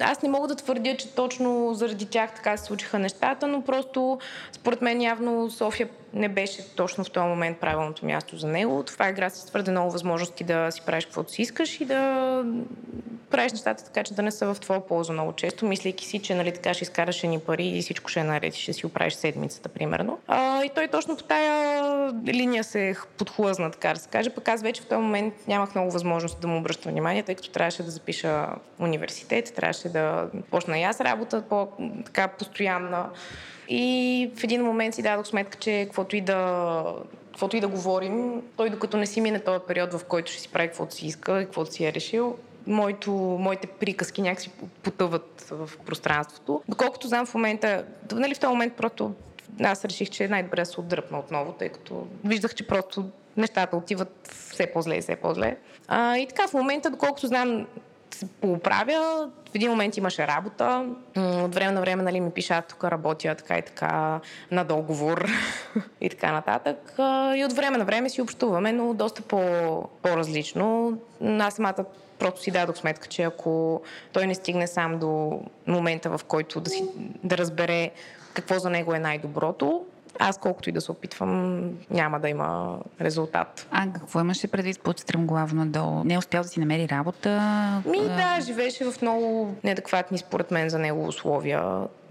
аз 0.00 0.22
не 0.22 0.28
мога 0.28 0.48
да 0.48 0.54
твърдя, 0.54 0.96
че 0.96 1.14
точно 1.14 1.74
заради 1.74 2.06
тях 2.06 2.34
така 2.34 2.56
се 2.56 2.64
случиха 2.64 2.98
нещата, 2.98 3.46
но 3.46 3.62
просто 3.62 4.18
според 4.52 4.82
мен 4.82 5.02
явно 5.02 5.50
София 5.50 5.88
не 6.14 6.28
беше 6.28 6.74
точно 6.74 7.04
в 7.04 7.10
този 7.10 7.26
момент 7.26 7.58
правилното 7.58 8.06
място 8.06 8.36
за 8.36 8.48
него. 8.48 8.82
Това 8.82 9.08
е 9.08 9.12
град 9.12 9.34
с 9.34 9.46
твърде 9.46 9.70
много 9.70 9.90
възможности 9.90 10.44
да 10.44 10.70
си 10.70 10.82
правиш 10.86 11.04
каквото 11.04 11.32
си 11.32 11.42
искаш 11.42 11.80
и 11.80 11.84
да 11.84 12.42
правиш 13.36 13.52
нещата 13.52 13.84
така, 13.84 14.04
че 14.04 14.14
да 14.14 14.22
не 14.22 14.30
са 14.30 14.54
в 14.54 14.60
твоя 14.60 14.86
полза 14.86 15.12
много 15.12 15.32
често, 15.32 15.66
мислейки 15.66 16.06
си, 16.06 16.18
че 16.18 16.34
нали, 16.34 16.52
така 16.52 16.74
ще 16.74 16.84
изкараш 16.84 17.22
ни 17.22 17.38
пари 17.38 17.66
и 17.66 17.82
всичко 17.82 18.10
ще 18.10 18.20
е 18.20 18.24
наред 18.24 18.54
ще 18.54 18.72
си 18.72 18.86
оправиш 18.86 19.14
седмицата, 19.14 19.68
примерно. 19.68 20.18
А, 20.26 20.64
и 20.64 20.70
той 20.74 20.88
точно 20.88 21.16
по 21.16 21.22
тая 21.22 22.12
линия 22.26 22.64
се 22.64 22.94
подхлъзна, 23.18 23.70
така 23.70 23.94
да 23.94 24.00
се 24.00 24.08
каже. 24.08 24.30
Пък 24.30 24.48
аз 24.48 24.62
вече 24.62 24.82
в 24.82 24.86
този 24.86 25.02
момент 25.02 25.34
нямах 25.48 25.74
много 25.74 25.90
възможност 25.90 26.40
да 26.40 26.48
му 26.48 26.58
обръщам 26.58 26.92
внимание, 26.92 27.22
тъй 27.22 27.34
като 27.34 27.50
трябваше 27.50 27.82
да 27.82 27.90
запиша 27.90 28.46
университет, 28.78 29.52
трябваше 29.56 29.88
да 29.88 30.30
почна 30.50 30.78
и 30.78 30.82
аз 30.82 31.00
работа 31.00 31.42
по-така 31.48 32.28
постоянна. 32.28 33.10
И 33.68 34.30
в 34.36 34.44
един 34.44 34.62
момент 34.62 34.94
си 34.94 35.02
дадох 35.02 35.26
сметка, 35.26 35.58
че 35.58 35.82
каквото 35.86 36.16
и 36.16 36.20
да 36.20 36.82
каквото 37.30 37.56
и 37.56 37.60
да 37.60 37.68
говорим, 37.68 38.42
той 38.56 38.70
докато 38.70 38.96
не 38.96 39.06
си 39.06 39.20
мине 39.20 39.40
този 39.40 39.60
период, 39.68 39.92
в 39.92 40.04
който 40.04 40.32
ще 40.32 40.40
си 40.40 40.48
прави 40.48 40.68
каквото 40.68 40.94
си 40.94 41.06
иска 41.06 41.42
и 41.42 41.44
каквото 41.44 41.72
си 41.72 41.84
е 41.84 41.92
решил, 41.92 42.36
моето, 42.66 43.12
моите 43.40 43.66
приказки 43.66 44.22
някакси 44.22 44.50
потъват 44.82 45.46
в 45.50 45.70
пространството. 45.86 46.62
Доколкото 46.68 47.08
знам 47.08 47.26
в 47.26 47.34
момента, 47.34 47.84
нали 48.12 48.34
в 48.34 48.40
този 48.40 48.50
момент 48.50 48.74
просто 48.74 49.14
аз 49.62 49.84
реших, 49.84 50.10
че 50.10 50.24
е 50.24 50.28
най-добре 50.28 50.60
да 50.60 50.66
се 50.66 50.80
отдръпна 50.80 51.18
отново, 51.18 51.52
тъй 51.52 51.68
като 51.68 52.06
виждах, 52.24 52.54
че 52.54 52.66
просто 52.66 53.04
нещата 53.36 53.76
отиват 53.76 54.28
все 54.50 54.66
по-зле 54.66 54.96
и 54.96 55.00
все 55.00 55.16
по-зле. 55.16 55.56
А, 55.88 56.16
и 56.16 56.26
така, 56.26 56.48
в 56.48 56.54
момента, 56.54 56.90
доколкото 56.90 57.26
знам, 57.26 57.66
се 58.16 58.26
поправя. 58.26 59.30
В 59.52 59.54
един 59.54 59.70
момент 59.70 59.96
имаше 59.96 60.26
работа. 60.26 60.86
От 61.16 61.54
време 61.54 61.72
на 61.72 61.80
време 61.80 62.02
нали, 62.02 62.20
ми 62.20 62.30
пиша, 62.30 62.62
тук 62.68 62.84
работя 62.84 63.34
така 63.34 63.58
и 63.58 63.62
така 63.62 64.20
на 64.50 64.64
договор 64.64 65.28
и 66.00 66.08
така 66.08 66.32
нататък. 66.32 66.94
И 67.36 67.44
от 67.44 67.52
време 67.52 67.78
на 67.78 67.84
време 67.84 68.08
си 68.08 68.22
общуваме, 68.22 68.72
но 68.72 68.94
доста 68.94 69.22
по, 69.22 69.38
по-различно. 70.02 70.98
Аз 71.22 71.54
самата 71.54 71.84
просто 72.18 72.42
си 72.42 72.50
дадох 72.50 72.76
сметка, 72.76 73.08
че 73.08 73.22
ако 73.22 73.82
той 74.12 74.26
не 74.26 74.34
стигне 74.34 74.66
сам 74.66 74.98
до 74.98 75.40
момента, 75.66 76.18
в 76.18 76.24
който 76.24 76.60
да, 76.60 76.70
си, 76.70 76.84
да 77.24 77.38
разбере 77.38 77.90
какво 78.34 78.58
за 78.58 78.70
него 78.70 78.94
е 78.94 78.98
най-доброто, 78.98 79.84
аз 80.18 80.38
колкото 80.38 80.68
и 80.68 80.72
да 80.72 80.80
се 80.80 80.92
опитвам, 80.92 81.62
няма 81.90 82.20
да 82.20 82.28
има 82.28 82.78
резултат. 83.00 83.68
А 83.70 83.92
какво 83.92 84.20
имаше 84.20 84.48
предвид 84.48 84.80
под 84.80 84.98
стремглавно 84.98 85.66
долу? 85.66 86.04
Не 86.04 86.14
е 86.14 86.18
успял 86.18 86.42
да 86.42 86.48
си 86.48 86.60
намери 86.60 86.88
работа? 86.88 87.30
Ми 87.86 88.00
да, 88.00 88.38
живеше 88.40 88.84
в 88.84 89.02
много 89.02 89.54
неадекватни 89.64 90.18
според 90.18 90.50
мен 90.50 90.68
за 90.68 90.78
него 90.78 91.06
условия 91.06 91.62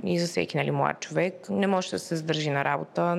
и 0.04 0.20
за 0.20 0.28
всеки 0.28 0.58
нали, 0.58 0.72
млад 0.72 1.00
човек. 1.00 1.50
Не 1.50 1.68
може 1.68 1.92
да 1.92 2.00
се 2.00 2.16
задържи 2.16 2.50
на 2.50 2.66
работа. 2.66 3.18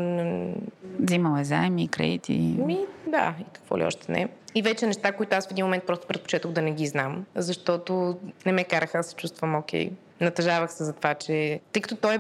Взимал 1.01 1.41
е 1.41 1.45
заеми, 1.45 1.89
кредити? 1.89 2.33
Ми 2.59 2.79
да, 3.07 3.35
и 3.41 3.45
какво 3.53 3.79
ли 3.79 3.85
още 3.85 4.13
не. 4.13 4.29
И 4.55 4.63
вече 4.63 4.87
неща, 4.87 5.13
които 5.13 5.37
аз 5.37 5.49
в 5.49 5.51
един 5.51 5.65
момент 5.65 5.85
просто 5.87 6.07
предпочетох 6.07 6.53
да 6.53 6.63
не 6.63 6.73
ги 6.73 6.87
знам, 6.87 7.25
защото 7.35 8.17
не 8.47 8.53
ме 8.53 8.65
караха 8.65 8.99
да 8.99 9.05
се 9.05 9.15
чувствам 9.15 9.55
окей. 9.55 9.91
Okay. 9.91 9.93
Натъжавах 10.21 10.73
се 10.73 10.85
за 10.85 10.93
това, 10.93 11.15
че 11.15 11.61
тъй 11.73 11.83
като 11.83 11.97
той 11.97 12.19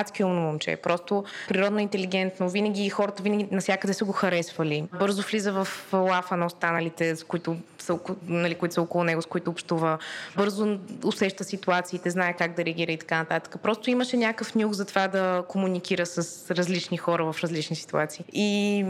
адски 0.00 0.24
умно 0.24 0.40
момче. 0.40 0.76
Просто 0.76 1.24
природно 1.48 1.78
интелигентно. 1.78 2.48
Винаги 2.48 2.88
хората 2.90 3.22
винаги 3.22 3.48
насякъде 3.50 3.94
са 3.94 4.04
го 4.04 4.12
харесвали. 4.12 4.84
Бързо 4.98 5.22
влиза 5.22 5.52
в 5.52 5.68
лафа 5.92 6.36
на 6.36 6.46
останалите, 6.46 7.16
с 7.16 7.24
които 7.24 7.56
са, 7.86 7.98
нали, 8.26 8.54
които 8.54 8.74
са 8.74 8.82
около 8.82 9.04
него, 9.04 9.22
с 9.22 9.26
които 9.26 9.50
общува. 9.50 9.98
Бързо 10.36 10.78
усеща 11.04 11.44
ситуациите, 11.44 12.10
знае 12.10 12.32
как 12.32 12.54
да 12.54 12.64
реагира 12.64 12.92
и 12.92 12.98
така 12.98 13.18
нататък. 13.18 13.56
Просто 13.62 13.90
имаше 13.90 14.16
някакъв 14.16 14.54
нюх 14.54 14.72
за 14.72 14.84
това 14.84 15.08
да 15.08 15.44
комуникира 15.48 16.06
с 16.06 16.50
различни 16.50 16.96
хора 16.96 17.32
в 17.32 17.42
различни 17.42 17.76
ситуации. 17.76 18.24
И 18.32 18.84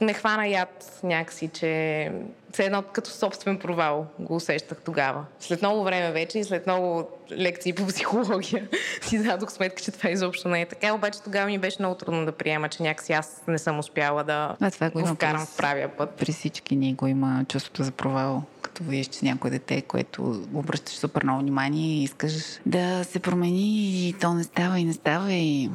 ме 0.00 0.14
хвана 0.14 0.46
яд 0.46 1.00
някакси, 1.02 1.48
че 1.48 2.12
все 2.52 2.64
едно 2.64 2.82
като 2.82 3.10
собствен 3.10 3.58
провал 3.58 4.06
го 4.18 4.36
усещах 4.36 4.78
тогава. 4.84 5.24
След 5.40 5.62
много 5.62 5.84
време 5.84 6.12
вече 6.12 6.38
и 6.38 6.44
след 6.44 6.66
много 6.66 7.08
лекции 7.32 7.72
по 7.72 7.86
психология 7.88 8.68
си 9.02 9.22
дадох 9.22 9.52
сметка, 9.52 9.82
че 9.82 9.90
това 9.90 10.10
изобщо 10.10 10.48
не 10.48 10.60
е 10.60 10.66
така. 10.66 10.94
Обаче 10.94 11.22
тогава 11.22 11.46
ми 11.46 11.58
беше 11.58 11.76
много 11.78 11.94
трудно 11.94 12.24
да 12.24 12.32
приема, 12.32 12.68
че 12.68 12.82
някакси 12.82 13.12
аз 13.12 13.42
не 13.48 13.58
съм 13.58 13.78
успяла 13.78 14.24
да 14.24 14.56
а, 14.60 14.70
това 14.70 14.90
го, 14.90 15.00
го 15.00 15.06
вкарам 15.06 15.46
в 15.46 15.56
правия 15.56 15.96
път. 15.96 16.10
При 16.10 16.32
всички 16.32 16.76
ни 16.76 16.94
го 16.94 17.06
има 17.06 17.44
чувството 17.48 17.82
за 17.82 17.92
провал, 17.92 18.17
като 18.62 18.84
видиш, 18.84 19.06
че 19.06 19.24
някое 19.24 19.50
дете, 19.50 19.82
което 19.82 20.42
обръщаш 20.54 20.94
супер 20.94 21.22
много 21.24 21.40
внимание 21.40 21.86
и 21.86 22.02
искаш 22.02 22.60
да 22.66 23.04
се 23.04 23.18
промени 23.18 24.08
и 24.08 24.12
то 24.12 24.34
не 24.34 24.44
става 24.44 24.78
и 24.78 24.84
не 24.84 24.92
става. 24.92 25.32
И... 25.32 25.70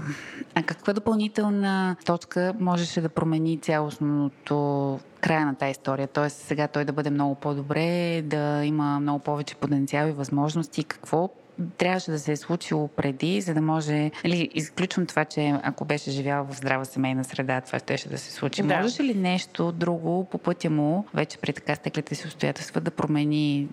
А 0.55 0.63
каква 0.63 0.93
допълнителна 0.93 1.95
точка 2.05 2.53
можеше 2.59 3.01
да 3.01 3.09
промени 3.09 3.57
цялостното 3.57 5.00
края 5.21 5.45
на 5.45 5.55
тази 5.55 5.71
история. 5.71 6.07
Тоест 6.07 6.38
сега 6.38 6.67
той 6.67 6.85
да 6.85 6.93
бъде 6.93 7.09
много 7.09 7.35
по-добре, 7.35 8.21
да 8.21 8.65
има 8.65 9.00
много 9.00 9.19
повече 9.19 9.55
потенциал 9.55 10.07
и 10.07 10.12
възможности. 10.12 10.83
Какво 10.83 11.29
трябваше 11.77 12.12
да 12.12 12.19
се 12.19 12.31
е 12.31 12.38
случило 12.38 12.88
преди, 12.88 13.41
за 13.41 13.53
да 13.53 13.62
може... 13.62 13.93
Или, 13.93 14.12
нали, 14.24 14.50
изключвам 14.53 15.05
това, 15.05 15.25
че 15.25 15.60
ако 15.63 15.86
беше 15.86 16.12
живял 16.12 16.45
в 16.45 16.55
здрава 16.55 16.86
семейна 16.86 17.24
среда, 17.24 17.62
това 17.62 17.79
ще 17.79 18.10
да 18.10 18.17
се 18.17 18.31
случи. 18.31 18.63
Да. 18.63 18.77
Можеше 18.77 19.03
ли 19.03 19.13
нещо 19.13 19.72
друго 19.72 20.27
по 20.31 20.38
пътя 20.38 20.69
му, 20.69 21.05
вече 21.13 21.38
при 21.38 21.53
така 21.53 21.75
стеклите 21.75 22.15
си 22.15 22.27
обстоятелства, 22.27 22.81
да 22.81 22.91
промени 22.91 23.67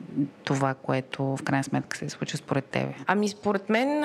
това, 0.45 0.75
което 0.75 1.25
в 1.25 1.39
крайна 1.45 1.65
сметка 1.65 1.97
се 1.97 2.05
е 2.05 2.09
случи 2.09 2.37
според 2.37 2.65
тебе? 2.65 2.95
Ами 3.07 3.29
според 3.29 3.69
мен, 3.69 4.03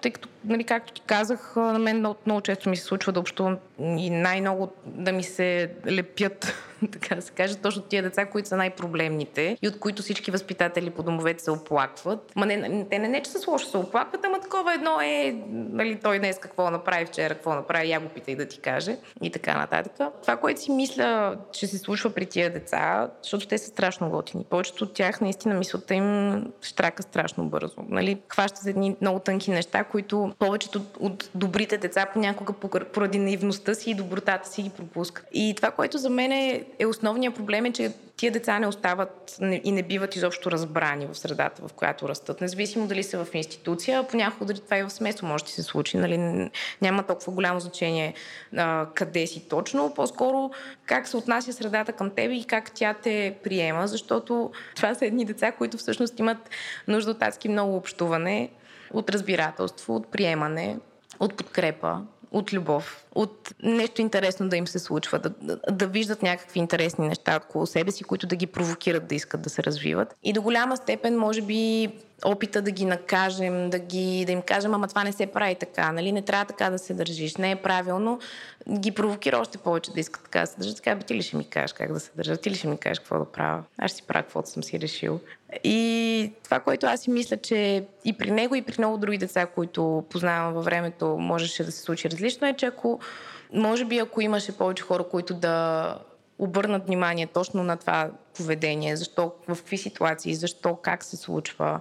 тъй 0.00 0.10
като, 0.10 0.28
нали, 0.44 0.64
както 0.64 0.92
ти 0.92 1.00
казах, 1.00 1.52
на 1.56 1.78
мен 1.78 1.98
много, 1.98 2.16
много 2.26 2.40
често 2.40 2.70
ми 2.70 2.76
се 2.76 2.84
случва 2.84 3.12
да 3.12 3.20
общувам 3.20 3.56
и 3.78 4.10
най-много 4.10 4.72
да 4.86 5.12
ми 5.12 5.22
се 5.22 5.70
лепят 5.90 6.54
така 6.92 7.14
да 7.14 7.22
се 7.22 7.32
каже, 7.32 7.56
точно 7.56 7.82
тия 7.82 8.02
деца, 8.02 8.26
които 8.26 8.48
са 8.48 8.56
най-проблемните 8.56 9.56
и 9.62 9.68
от 9.68 9.78
които 9.78 10.02
всички 10.02 10.30
възпитатели 10.30 10.90
по 10.90 11.02
домовете 11.02 11.44
се 11.44 11.50
оплакват. 11.50 12.32
Ма 12.36 12.46
не, 12.46 12.86
те 12.90 12.98
не, 12.98 13.08
не, 13.08 13.22
че 13.22 13.30
са 13.30 13.50
лошо 13.50 13.66
се 13.66 13.76
оплакват, 13.76 14.24
ама 14.24 14.40
такова 14.40 14.74
едно 14.74 15.00
е, 15.00 15.42
нали, 15.48 15.98
той 16.02 16.18
днес 16.18 16.38
какво 16.38 16.70
направи, 16.70 17.06
вчера 17.06 17.34
какво 17.34 17.54
направи, 17.54 17.90
я 17.90 18.00
го 18.00 18.08
питай 18.08 18.36
да 18.36 18.46
ти 18.46 18.60
каже 18.60 18.96
и 19.22 19.30
така 19.30 19.58
нататък. 19.58 19.92
Това, 20.22 20.36
което 20.36 20.60
си 20.60 20.72
мисля, 20.72 21.36
че 21.52 21.66
се 21.66 21.78
случва 21.78 22.10
при 22.10 22.26
тия 22.26 22.52
деца, 22.52 23.10
защото 23.22 23.48
те 23.48 23.58
са 23.58 23.66
страшно 23.66 24.10
готини. 24.10 24.46
Повечето 24.50 24.84
от 24.84 24.94
тях 24.94 25.20
наистина 25.20 25.54
мисълта 25.54 25.94
им 25.94 26.44
штрака 26.62 27.02
страшно 27.02 27.48
бързо. 27.48 27.76
Нали? 27.88 28.20
Хваща 28.28 28.60
за 28.62 28.70
едни 28.70 28.96
много 29.00 29.18
тънки 29.18 29.50
неща, 29.50 29.84
които 29.84 30.32
повечето 30.38 30.82
от 31.00 31.30
добрите 31.34 31.78
деца 31.78 32.06
понякога 32.12 32.52
поради 32.92 33.18
наивността 33.18 33.67
си 33.74 33.90
и 33.90 33.94
добротата 33.94 34.48
си 34.48 34.62
ги 34.62 34.70
пропускат. 34.70 35.26
И 35.32 35.54
това, 35.56 35.70
което 35.70 35.98
за 35.98 36.10
мен 36.10 36.32
е 36.32 36.64
е 36.78 36.86
основният 36.86 37.34
проблем 37.34 37.64
е, 37.64 37.72
че 37.72 37.92
тия 38.16 38.32
деца 38.32 38.58
не 38.58 38.66
остават 38.66 39.38
и 39.64 39.72
не 39.72 39.82
биват 39.82 40.16
изобщо 40.16 40.50
разбрани 40.50 41.06
в 41.06 41.18
средата, 41.18 41.62
в 41.68 41.72
която 41.72 42.08
растат. 42.08 42.40
Независимо 42.40 42.86
дали 42.86 43.02
са 43.02 43.24
в 43.24 43.34
институция, 43.34 44.08
понякога 44.08 44.46
дали 44.46 44.60
това 44.60 44.78
и 44.78 44.82
в 44.82 44.90
семейство 44.90 45.26
може 45.26 45.44
да 45.44 45.50
се 45.50 45.62
случи. 45.62 45.96
Нали? 45.96 46.50
Няма 46.82 47.02
толкова 47.02 47.32
голямо 47.32 47.60
значение 47.60 48.14
а, 48.56 48.86
къде 48.94 49.26
си 49.26 49.48
точно, 49.48 49.94
по-скоро 49.94 50.50
как 50.86 51.08
се 51.08 51.16
отнася 51.16 51.52
средата 51.52 51.92
към 51.92 52.10
теб 52.10 52.32
и 52.32 52.44
как 52.44 52.70
тя 52.74 52.94
те 52.94 53.36
приема, 53.42 53.86
защото 53.86 54.52
това 54.76 54.94
са 54.94 55.06
едни 55.06 55.24
деца, 55.24 55.52
които 55.52 55.76
всъщност 55.76 56.18
имат 56.18 56.50
нужда 56.88 57.10
от 57.10 57.22
адски 57.22 57.48
много 57.48 57.76
общуване, 57.76 58.50
от 58.92 59.10
разбирателство, 59.10 59.96
от 59.96 60.06
приемане, 60.06 60.76
от 61.20 61.36
подкрепа 61.36 62.00
от 62.30 62.52
любов, 62.52 63.04
от 63.14 63.54
нещо 63.62 64.00
интересно 64.00 64.48
да 64.48 64.56
им 64.56 64.66
се 64.66 64.78
случва, 64.78 65.18
да, 65.18 65.30
да, 65.40 65.58
да 65.70 65.86
виждат 65.86 66.22
някакви 66.22 66.60
интересни 66.60 67.08
неща 67.08 67.40
около 67.48 67.66
себе 67.66 67.90
си, 67.90 68.04
които 68.04 68.26
да 68.26 68.36
ги 68.36 68.46
провокират 68.46 69.06
да 69.06 69.14
искат 69.14 69.42
да 69.42 69.50
се 69.50 69.62
развиват. 69.62 70.14
И 70.22 70.32
до 70.32 70.42
голяма 70.42 70.76
степен, 70.76 71.18
може 71.18 71.42
би, 71.42 71.88
опита 72.24 72.62
да 72.62 72.70
ги 72.70 72.84
накажем, 72.84 73.70
да, 73.70 73.78
ги, 73.78 74.24
да 74.26 74.32
им 74.32 74.42
кажем, 74.42 74.74
ама 74.74 74.88
това 74.88 75.04
не 75.04 75.12
се 75.12 75.26
прави 75.26 75.54
така, 75.54 75.92
нали? 75.92 76.12
не 76.12 76.22
трябва 76.22 76.44
така 76.44 76.70
да 76.70 76.78
се 76.78 76.94
държиш, 76.94 77.36
не 77.36 77.50
е 77.50 77.56
правилно, 77.56 78.18
ги 78.70 78.90
провокира 78.90 79.38
още 79.38 79.58
повече 79.58 79.92
да 79.92 80.00
искат 80.00 80.22
така 80.22 80.40
да 80.40 80.46
се 80.46 80.56
държат. 80.58 80.76
Така, 80.76 80.96
бе, 80.96 81.02
ти 81.02 81.14
ли 81.14 81.22
ще 81.22 81.36
ми 81.36 81.44
кажеш 81.44 81.72
как 81.72 81.92
да 81.92 82.00
се 82.00 82.10
държат, 82.16 82.40
ти 82.40 82.50
ли 82.50 82.54
ще 82.54 82.68
ми 82.68 82.78
кажеш 82.78 82.98
какво 82.98 83.18
да 83.18 83.24
правя, 83.24 83.64
аз 83.78 83.90
ще 83.90 83.96
си 83.96 84.06
правя 84.06 84.22
каквото 84.22 84.50
съм 84.50 84.62
си 84.62 84.80
решил. 84.80 85.20
И 85.64 86.32
това, 86.44 86.60
което 86.60 86.86
аз 86.86 87.00
си 87.00 87.10
мисля, 87.10 87.36
че 87.36 87.84
и 88.04 88.12
при 88.12 88.30
него, 88.30 88.54
и 88.54 88.62
при 88.62 88.74
много 88.78 88.98
други 88.98 89.18
деца, 89.18 89.46
които 89.46 90.04
познавам 90.10 90.54
във 90.54 90.64
времето, 90.64 91.06
можеше 91.06 91.64
да 91.64 91.72
се 91.72 91.82
случи 91.82 92.10
различно, 92.10 92.46
е, 92.46 92.56
че 92.56 92.66
ако, 92.66 93.00
може 93.52 93.84
би, 93.84 93.98
ако 93.98 94.20
имаше 94.20 94.58
повече 94.58 94.82
хора, 94.82 95.04
които 95.04 95.34
да 95.34 95.98
обърнат 96.38 96.86
внимание 96.86 97.26
точно 97.26 97.62
на 97.62 97.76
това 97.76 98.10
поведение, 98.36 98.96
защо, 98.96 99.32
в 99.48 99.56
какви 99.56 99.78
ситуации, 99.78 100.34
защо, 100.34 100.76
как 100.76 101.04
се 101.04 101.16
случва, 101.16 101.80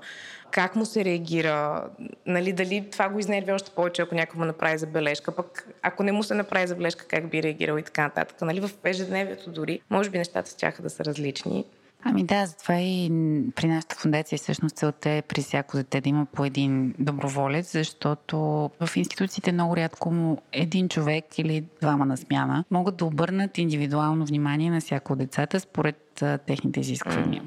как 0.52 0.76
му 0.76 0.86
се 0.86 1.06
реагира, 1.06 1.90
нали, 2.26 2.54
дали 2.54 2.90
това 2.92 3.10
го 3.10 3.20
изнерви 3.20 3.52
още 3.52 3.72
повече, 3.72 4.02
ако 4.02 4.16
някой 4.16 4.40
му 4.40 4.46
направи 4.46 4.78
забележка, 4.78 5.36
пък 5.36 5.68
ако 5.82 6.04
не 6.04 6.12
му 6.12 6.24
се 6.24 6.34
направи 6.34 6.68
забележка, 6.68 7.06
как 7.08 7.30
би 7.30 7.44
реагирал 7.44 7.78
и 7.78 7.84
така 7.84 8.04
нататък. 8.04 8.42
Нали, 8.42 8.60
в 8.60 8.70
ежедневието 8.84 9.52
дори, 9.52 9.82
може 9.90 10.10
би 10.10 10.18
нещата 10.18 10.50
ще 10.50 10.82
да 10.82 10.90
са 10.90 11.06
различни. 11.06 11.66
Ами 12.10 12.24
да, 12.24 12.46
затова 12.46 12.76
и 12.76 13.10
при 13.56 13.68
нашата 13.68 13.96
фундация 13.96 14.38
всъщност 14.38 14.76
целта 14.76 15.10
е 15.10 15.22
при 15.22 15.42
всяко 15.42 15.78
дете 15.78 16.02
да 16.02 16.10
има 16.10 16.26
по 16.26 16.46
един 16.46 16.96
доброволец, 17.00 17.72
защото 17.72 18.38
в 18.80 18.90
институциите 18.96 19.52
много 19.52 19.76
рядко 19.76 20.38
един 20.52 20.90
човек 20.90 21.26
или 21.40 21.64
двама 21.82 22.06
на 22.06 22.18
смяна 22.18 22.64
могат 22.72 22.98
да 22.98 23.06
обърнат 23.06 23.58
индивидуално 23.58 24.26
внимание 24.26 24.72
на 24.72 24.82
всяко 24.82 25.14
от 25.14 25.20
децата 25.20 25.60
според 25.60 26.24
техните 26.46 26.80
изисквания. 26.80 27.44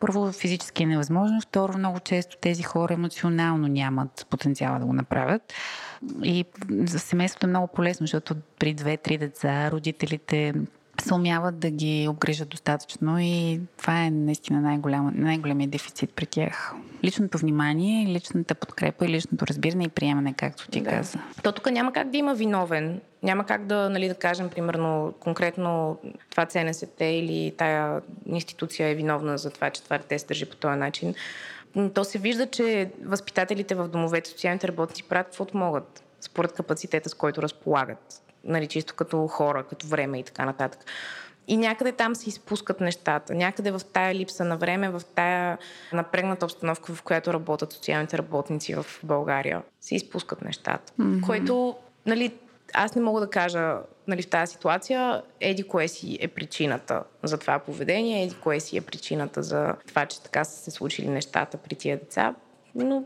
Първо, 0.00 0.32
физически 0.32 0.82
е 0.82 0.86
невъзможно. 0.86 1.40
Второ, 1.40 1.78
много 1.78 2.00
често 2.00 2.36
тези 2.40 2.62
хора 2.62 2.94
емоционално 2.94 3.68
нямат 3.68 4.26
потенциала 4.30 4.78
да 4.78 4.86
го 4.86 4.92
направят. 4.92 5.52
И 6.22 6.44
за 6.70 6.98
семейството 6.98 7.46
е 7.46 7.48
много 7.48 7.66
полезно, 7.66 8.06
защото 8.06 8.34
при 8.58 8.74
две-три 8.74 9.18
деца 9.18 9.70
родителите 9.70 10.54
се 11.00 11.14
умяват 11.14 11.58
да 11.58 11.70
ги 11.70 12.06
обгрижат 12.10 12.48
достатъчно 12.48 13.20
и 13.20 13.60
това 13.78 14.04
е 14.04 14.10
наистина 14.10 14.60
най-голям, 14.60 15.12
най-големия 15.14 15.68
дефицит 15.68 16.10
при 16.14 16.26
тях. 16.26 16.74
Личното 17.04 17.38
внимание, 17.38 18.06
личната 18.06 18.54
подкрепа 18.54 19.04
и 19.04 19.08
личното 19.08 19.46
разбиране 19.46 19.84
и 19.84 19.88
приемане, 19.88 20.34
както 20.34 20.68
ти 20.68 20.80
да. 20.80 20.90
каза. 20.90 21.18
То 21.42 21.52
тук 21.52 21.70
няма 21.70 21.92
как 21.92 22.10
да 22.10 22.16
има 22.16 22.34
виновен. 22.34 23.00
Няма 23.22 23.46
как 23.46 23.66
да, 23.66 23.90
нали, 23.90 24.08
да 24.08 24.14
кажем, 24.14 24.48
примерно, 24.48 25.14
конкретно 25.20 25.98
това 26.30 26.46
ЦНСТ 26.46 27.00
или 27.00 27.54
тая 27.56 28.00
институция 28.26 28.88
е 28.88 28.94
виновна 28.94 29.38
за 29.38 29.50
това, 29.50 29.70
че 29.70 29.82
това 29.82 29.98
дете 29.98 30.18
се 30.18 30.26
държи 30.26 30.46
по 30.46 30.56
този 30.56 30.78
начин. 30.78 31.14
То 31.94 32.04
се 32.04 32.18
вижда, 32.18 32.46
че 32.46 32.90
възпитателите 33.04 33.74
в 33.74 33.88
домовете, 33.88 34.30
социалните 34.30 34.68
работници 34.68 35.02
правят 35.02 35.26
каквото 35.26 35.56
могат, 35.56 36.02
според 36.20 36.52
капацитета, 36.52 37.08
с 37.08 37.14
който 37.14 37.42
разполагат 37.42 38.22
нали, 38.44 38.66
чисто 38.66 38.94
като 38.94 39.26
хора, 39.26 39.64
като 39.64 39.86
време 39.86 40.18
и 40.18 40.22
така 40.22 40.44
нататък. 40.44 40.80
И 41.48 41.56
някъде 41.56 41.92
там 41.92 42.14
се 42.14 42.28
изпускат 42.28 42.80
нещата. 42.80 43.34
Някъде 43.34 43.70
в 43.70 43.80
тая 43.92 44.14
липса 44.14 44.44
на 44.44 44.56
време, 44.56 44.90
в 44.90 45.02
тая 45.14 45.58
напрегната 45.92 46.44
обстановка, 46.44 46.94
в 46.94 47.02
която 47.02 47.32
работят 47.32 47.72
социалните 47.72 48.18
работници 48.18 48.74
в 48.74 48.86
България, 49.02 49.62
се 49.80 49.94
изпускат 49.94 50.42
нещата. 50.42 50.92
Mm-hmm. 51.00 51.26
Което, 51.26 51.76
нали, 52.06 52.34
аз 52.74 52.94
не 52.94 53.02
мога 53.02 53.20
да 53.20 53.30
кажа 53.30 53.76
нали, 54.08 54.22
в 54.22 54.30
тази 54.30 54.52
ситуация, 54.52 55.22
еди 55.40 55.62
кое 55.62 55.88
си 55.88 56.18
е 56.20 56.28
причината 56.28 57.02
за 57.22 57.38
това 57.38 57.58
поведение, 57.58 58.24
еди 58.24 58.34
кое 58.34 58.60
си 58.60 58.76
е 58.76 58.80
причината 58.80 59.42
за 59.42 59.74
това, 59.88 60.06
че 60.06 60.22
така 60.22 60.44
са 60.44 60.62
се 60.64 60.70
случили 60.70 61.08
нещата 61.08 61.56
при 61.56 61.74
тия 61.74 61.98
деца. 61.98 62.34
Но 62.74 63.04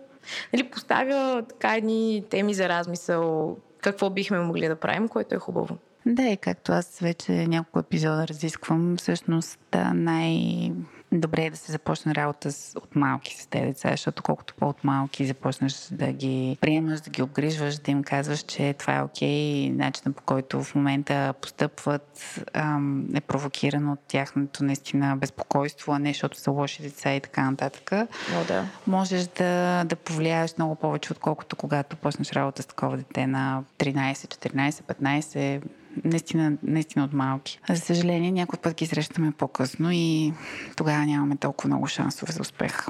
нали, 0.52 0.70
поставя 0.70 1.42
така 1.48 1.76
едни 1.76 2.24
теми 2.30 2.54
за 2.54 2.68
размисъл, 2.68 3.56
какво 3.84 4.10
бихме 4.10 4.38
могли 4.38 4.68
да 4.68 4.76
правим, 4.76 5.08
което 5.08 5.34
е 5.34 5.38
хубаво. 5.38 5.78
Да, 6.06 6.22
и 6.22 6.36
както 6.36 6.72
аз 6.72 6.98
вече 6.98 7.32
няколко 7.32 7.78
епизода 7.78 8.28
разисквам, 8.28 8.96
всъщност 8.96 9.58
най- 9.94 10.72
добре 11.20 11.44
е 11.44 11.50
да 11.50 11.56
се 11.56 11.72
започне 11.72 12.14
работа 12.14 12.52
с, 12.52 12.76
от 12.76 12.96
малки 12.96 13.36
с 13.42 13.46
тези 13.46 13.66
деца, 13.66 13.90
защото 13.90 14.22
колкото 14.22 14.54
по-от 14.54 14.84
малки 14.84 15.26
започнеш 15.26 15.88
да 15.90 16.12
ги 16.12 16.58
приемаш, 16.60 17.00
да 17.00 17.10
ги 17.10 17.22
обгрижваш, 17.22 17.76
да 17.76 17.90
им 17.90 18.02
казваш, 18.02 18.40
че 18.40 18.74
това 18.78 18.96
е 18.96 19.02
окей, 19.02 19.70
начинът 19.70 20.16
по 20.16 20.22
който 20.22 20.62
в 20.62 20.74
момента 20.74 21.34
постъпват 21.40 22.40
ам, 22.52 23.06
е 23.14 23.20
провокиран 23.20 23.88
от 23.88 24.00
тяхното 24.08 24.64
наистина 24.64 25.16
безпокойство, 25.16 25.92
а 25.92 25.98
не 25.98 26.10
защото 26.10 26.38
са 26.38 26.50
лоши 26.50 26.82
деца 26.82 27.14
и 27.14 27.20
така 27.20 27.50
нататък. 27.50 27.92
О, 27.92 28.44
да. 28.48 28.64
Можеш 28.86 29.26
да, 29.26 29.84
да 29.84 29.96
повлияеш 29.96 30.54
много 30.58 30.74
повече, 30.74 31.12
отколкото 31.12 31.56
когато 31.56 31.96
почнеш 31.96 32.32
работа 32.32 32.62
с 32.62 32.66
такова 32.66 32.96
дете 32.96 33.26
на 33.26 33.62
13, 33.78 34.12
14, 34.14 34.70
15, 34.70 35.62
наистина, 36.04 36.52
наистина 36.62 37.04
от 37.04 37.12
малки. 37.12 37.60
За 37.68 37.76
съжаление, 37.76 38.32
някой 38.32 38.58
път 38.58 38.76
ги 38.76 38.86
срещаме 38.86 39.32
по-късно 39.38 39.88
и 39.92 40.32
тогава 40.76 41.06
нямаме 41.06 41.36
толкова 41.36 41.68
много 41.68 41.86
шансове 41.86 42.32
за 42.32 42.40
успех. 42.40 42.86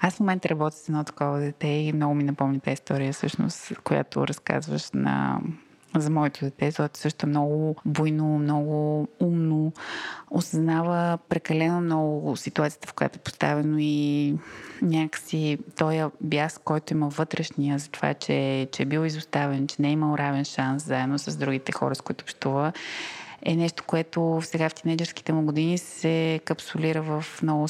Аз 0.00 0.14
в 0.14 0.20
момента 0.20 0.48
работя 0.48 0.76
с 0.76 0.88
едно 0.88 1.04
такова 1.04 1.40
дете 1.40 1.66
и 1.66 1.92
много 1.92 2.14
ми 2.14 2.24
напомни 2.24 2.60
тази 2.60 2.74
история, 2.74 3.12
всъщност, 3.12 3.72
която 3.84 4.26
разказваш 4.26 4.90
на 4.94 5.40
за 5.96 6.10
моето 6.10 6.44
дете, 6.44 6.66
защото 6.66 6.98
също 6.98 7.26
е 7.26 7.28
много 7.28 7.76
буйно, 7.84 8.38
много 8.38 9.08
умно, 9.20 9.72
осъзнава 10.30 11.18
прекалено 11.28 11.80
много 11.80 12.36
ситуацията, 12.36 12.88
в 12.88 12.94
която 12.94 13.18
е 13.18 13.22
поставено 13.22 13.76
и 13.80 14.34
някакси 14.82 15.58
този 15.76 16.00
бяс, 16.20 16.58
който 16.64 16.92
има 16.92 17.08
вътрешния 17.08 17.78
за 17.78 17.90
това, 17.90 18.14
че, 18.14 18.68
че 18.72 18.82
е 18.82 18.86
бил 18.86 19.06
изоставен, 19.06 19.66
че 19.66 19.76
не 19.82 19.88
е 19.88 19.92
имал 19.92 20.16
равен 20.16 20.44
шанс 20.44 20.84
заедно 20.84 21.18
с 21.18 21.36
другите 21.36 21.72
хора, 21.72 21.94
с 21.94 22.00
които 22.00 22.22
общува, 22.22 22.72
е 23.42 23.56
нещо, 23.56 23.84
което 23.86 24.40
сега 24.42 24.68
в 24.68 24.74
тинейджърските 24.74 25.32
му 25.32 25.42
години 25.42 25.78
се 25.78 26.40
капсулира 26.44 27.02
в 27.02 27.24
много 27.42 27.66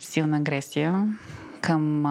силна 0.00 0.36
агресия 0.36 1.08
към 1.60 2.02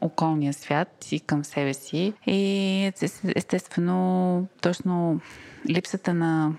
околния 0.00 0.52
свят 0.52 1.12
и 1.12 1.20
към 1.20 1.44
себе 1.44 1.74
си. 1.74 2.12
И 2.26 2.92
естествено, 3.36 4.46
точно 4.60 5.20
липсата 5.70 6.14
на 6.14 6.52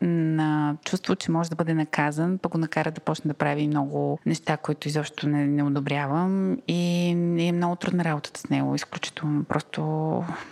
на 0.00 0.76
чувство, 0.84 1.16
че 1.16 1.30
може 1.30 1.50
да 1.50 1.56
бъде 1.56 1.74
наказан, 1.74 2.38
пък 2.38 2.52
го 2.52 2.58
накара 2.58 2.90
да 2.90 3.00
почне 3.00 3.28
да 3.28 3.34
прави 3.34 3.66
много 3.66 4.18
неща, 4.26 4.56
които 4.56 4.88
изобщо 4.88 5.28
не, 5.28 5.46
не 5.46 5.62
одобрявам 5.62 6.58
и 6.68 7.08
е 7.38 7.52
много 7.52 7.76
трудна 7.76 8.04
работата 8.04 8.40
с 8.40 8.48
него, 8.48 8.74
изключително. 8.74 9.44
Просто 9.44 9.82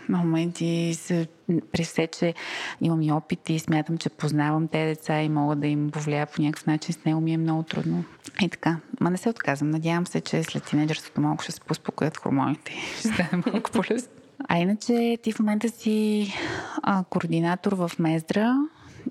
на 0.09 0.19
моменти 0.19 0.95
се 0.95 1.29
при 1.73 1.85
все, 1.85 2.07
че 2.07 2.35
имам 2.81 3.03
и 3.03 3.13
опит 3.13 3.51
и 3.51 3.59
смятам, 3.59 3.99
че 3.99 4.09
познавам 4.09 4.69
тези 4.69 4.89
деца 4.89 5.23
и 5.23 5.29
мога 5.29 5.57
да 5.57 5.67
им 5.67 5.91
повлия 5.91 6.27
по 6.27 6.43
някакъв 6.43 6.67
начин, 6.67 6.95
с 6.95 7.05
него 7.05 7.21
ми 7.21 7.33
е 7.33 7.39
много 7.39 7.63
трудно. 7.63 8.05
И 8.43 8.49
така. 8.49 8.77
Ма 9.01 9.11
не 9.11 9.17
се 9.17 9.29
отказвам. 9.29 9.71
Надявам 9.71 10.07
се, 10.07 10.21
че 10.21 10.43
след 10.43 10.65
тинейджерството 10.65 11.21
малко 11.21 11.43
ще 11.43 11.53
се 11.53 11.61
поспокоят 11.61 12.17
хормоните. 12.17 12.73
Ще 12.99 13.09
стане 13.09 13.43
малко 13.47 13.71
по-лесно. 13.71 14.11
А 14.49 14.59
иначе 14.59 15.19
ти 15.23 15.33
в 15.33 15.39
момента 15.39 15.69
си 15.69 16.33
а, 16.83 17.05
координатор 17.05 17.73
в 17.73 17.91
Мездра 17.99 18.57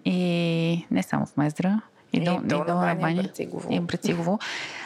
и 0.05 0.86
не 0.91 1.03
само 1.03 1.25
в 1.25 1.38
Мездра, 1.38 1.81
и, 2.13 2.17
и 2.17 2.24
до, 2.24 2.41
долна 2.41 2.66
баня, 2.66 2.96
баня 2.96 3.22
и 3.70 3.79
Брацигово. 3.79 4.39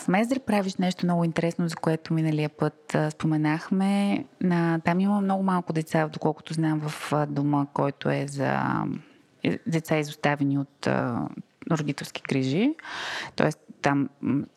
В 0.03 0.08
Мездър 0.08 0.39
правиш 0.39 0.75
нещо 0.75 1.06
много 1.06 1.23
интересно, 1.23 1.67
за 1.67 1.75
което 1.75 2.13
миналия 2.13 2.49
път 2.49 2.95
а, 2.95 3.12
споменахме. 3.12 4.25
На, 4.41 4.80
там 4.80 4.99
има 4.99 5.21
много 5.21 5.43
малко 5.43 5.73
деца, 5.73 6.08
доколкото 6.08 6.53
знам, 6.53 6.80
в 6.80 7.13
а, 7.13 7.25
дома, 7.25 7.65
който 7.73 8.10
е 8.10 8.25
за 8.27 8.62
е, 9.43 9.60
деца 9.67 9.97
изоставени 9.97 10.58
от 10.58 10.88
а, 10.88 11.27
родителски 11.71 12.21
грижи. 12.30 12.75
Тоест 13.36 13.60
там 13.82 14.10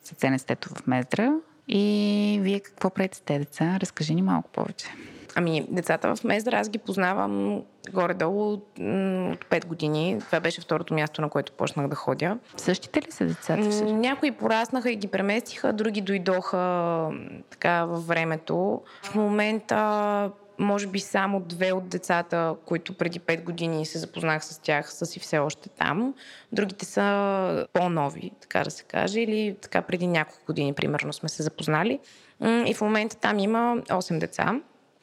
са 0.05 0.15
ценестето 0.15 0.69
в 0.69 0.87
Мездра. 0.87 1.35
И 1.69 2.39
вие 2.43 2.61
какво 2.61 2.91
правите 2.91 3.17
с 3.17 3.21
тези 3.21 3.39
деца? 3.39 3.79
Разкажи 3.81 4.15
ни 4.15 4.23
малко 4.23 4.51
повече. 4.51 4.87
Ами, 5.35 5.67
децата 5.71 6.17
в 6.17 6.25
Мездра 6.25 6.59
аз 6.59 6.69
ги 6.69 6.79
познавам 6.79 7.63
горе-долу 7.93 8.53
от 8.53 8.79
5 8.79 9.67
години. 9.67 10.19
Това 10.21 10.41
беше 10.41 10.61
второто 10.61 10.95
място, 10.95 11.23
на 11.23 11.29
което 11.29 11.53
почнах 11.53 11.89
да 11.89 11.97
ходя. 11.97 12.39
Същите 12.57 13.03
ли 13.03 13.11
са 13.11 13.25
децата? 13.25 13.85
Някои 13.85 14.31
пораснаха 14.31 14.91
и 14.91 14.97
ги 14.97 15.09
преместиха, 15.09 15.73
други 15.73 16.01
дойдоха 16.01 17.11
така 17.51 17.85
във 17.85 18.07
времето. 18.07 18.83
В 19.03 19.15
момента 19.15 20.31
може 20.59 20.87
би 20.87 21.01
само 21.01 21.41
две 21.41 21.73
от 21.73 21.89
децата, 21.89 22.55
които 22.65 22.95
преди 22.95 23.21
5 23.21 23.45
години 23.45 23.87
се 23.87 23.99
запознах 23.99 24.45
с 24.45 24.59
тях, 24.59 24.93
са 24.93 25.07
си 25.07 25.21
все 25.21 25.39
още 25.39 25.69
там. 25.69 26.15
Другите 26.53 26.85
са 26.85 27.67
по-нови, 27.73 28.31
така 28.41 28.65
да 28.65 28.71
се 28.71 28.85
каже, 28.85 29.21
или 29.21 29.57
така 29.61 29.83
преди 29.83 30.07
няколко 30.07 30.45
години, 30.47 30.73
примерно, 30.73 31.13
сме 31.13 31.29
се 31.29 31.43
запознали. 31.43 31.99
И 32.43 32.75
в 32.75 32.81
момента 32.81 33.17
там 33.17 33.39
има 33.39 33.77
8 33.89 34.19
деца 34.19 34.61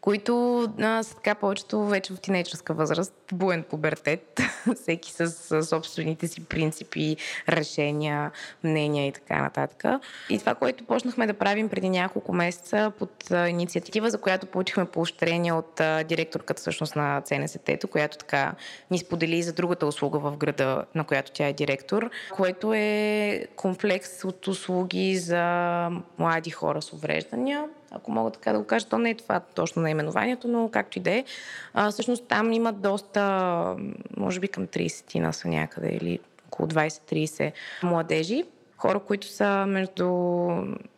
които 0.08 0.64
а, 0.82 1.04
са 1.04 1.16
така 1.16 1.36
повечето 1.36 1.86
вече 1.86 2.14
в 2.14 2.18
тинейджърска 2.18 2.74
възраст, 2.74 3.14
буен 3.34 3.64
пубертет, 3.64 4.42
всеки 4.76 5.12
с, 5.12 5.28
с 5.30 5.64
собствените 5.64 6.28
си 6.28 6.46
принципи, 6.46 7.18
решения, 7.50 8.32
мнения 8.64 9.08
и 9.08 9.12
така 9.12 9.42
нататък. 9.42 9.84
И 10.30 10.40
това, 10.40 10.56
което 10.56 10.84
почнахме 10.84 11.28
да 11.28 11.34
правим 11.34 11.70
преди 11.70 11.90
няколко 11.90 12.34
месеца 12.34 12.92
под 13.00 13.32
а, 13.32 13.50
инициатива, 13.50 14.10
за 14.10 14.18
която 14.18 14.46
получихме 14.46 14.86
поощрение 14.86 15.54
от 15.54 15.80
а, 15.80 16.04
директорката 16.04 16.60
всъщност 16.62 16.96
на 16.96 17.22
ЦНСТ, 17.22 17.88
която 17.92 18.18
така 18.18 18.54
ни 18.92 19.00
сподели 19.00 19.44
за 19.44 19.54
другата 19.54 19.88
услуга 19.88 20.20
в 20.20 20.38
града, 20.38 20.86
на 20.96 21.04
която 21.04 21.32
тя 21.32 21.48
е 21.48 21.54
директор, 21.54 22.10
което 22.36 22.74
е 22.74 23.48
комплекс 23.56 24.24
от 24.24 24.48
услуги 24.48 25.18
за 25.18 25.90
млади 26.18 26.50
хора 26.50 26.82
с 26.82 26.94
увреждания, 26.94 27.66
ако 27.92 28.12
мога 28.12 28.32
така 28.32 28.54
да 28.54 28.60
го 28.60 28.66
кажа, 28.66 28.86
то 28.86 28.98
не 28.98 29.10
е 29.10 29.16
това 29.16 29.40
точно 29.40 29.82
наименованието, 29.82 30.48
но 30.48 30.70
както 30.70 30.98
и 30.98 31.02
да 31.02 31.12
е. 31.12 31.24
Всъщност 31.92 32.28
там 32.28 32.54
има 32.54 32.74
доста, 32.74 33.76
може 34.18 34.40
би 34.40 34.48
към 34.48 34.68
30 34.68 35.20
на 35.20 35.34
са 35.34 35.48
някъде 35.48 35.90
или 35.90 36.20
около 36.48 36.70
20-30 36.70 37.52
младежи, 37.84 38.44
хора, 38.78 39.00
които 39.00 39.28
са 39.28 39.66
между 39.68 40.04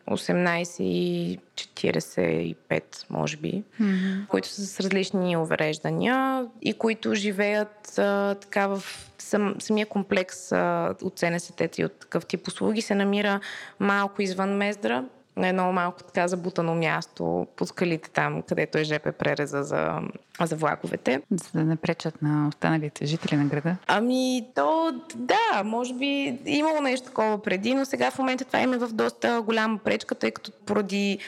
18 0.09 0.81
и 0.81 1.39
45, 1.55 2.83
може 3.09 3.37
би, 3.37 3.63
mm-hmm. 3.81 4.27
които 4.27 4.47
са 4.47 4.65
с 4.65 4.79
различни 4.79 5.37
увреждания 5.37 6.45
и 6.61 6.73
които 6.73 7.15
живеят 7.15 7.97
а, 7.97 8.35
така 8.35 8.67
в 8.67 8.83
сам, 9.17 9.55
самия 9.59 9.85
комплекс 9.85 10.51
а, 10.51 10.95
от 11.01 11.17
ЦНСТ 11.17 11.77
и 11.77 11.85
от 11.85 11.99
такъв 11.99 12.25
тип 12.25 12.47
услуги 12.47 12.81
се 12.81 12.95
намира 12.95 13.39
малко 13.79 14.21
извън 14.21 14.57
Мездра, 14.57 15.05
на 15.39 15.47
едно 15.47 15.71
малко 15.71 16.03
така 16.03 16.27
забутано 16.27 16.75
място 16.75 17.47
по 17.55 17.65
скалите 17.65 18.09
там, 18.09 18.41
където 18.41 18.77
е 18.77 18.83
ЖП 18.83 19.11
пререза 19.11 19.63
за, 19.63 19.99
за 20.41 20.55
влаковете. 20.55 21.21
За 21.31 21.49
да 21.53 21.63
не 21.65 21.75
пречат 21.75 22.21
на 22.21 22.47
останалите 22.47 23.05
жители 23.05 23.35
на 23.37 23.45
града? 23.45 23.75
Ами, 23.87 24.47
то 24.55 25.01
да, 25.15 25.63
може 25.63 25.93
би 25.93 26.39
имало 26.45 26.81
нещо 26.81 27.07
такова 27.07 27.41
преди, 27.41 27.73
но 27.73 27.85
сега 27.85 28.11
в 28.11 28.19
момента 28.19 28.45
това 28.45 28.59
има 28.59 28.77
в 28.77 28.93
доста 28.93 29.41
голяма 29.41 29.77
пречка, 29.77 30.15
тъй 30.15 30.31
като 30.31 30.51
поради 30.65 31.19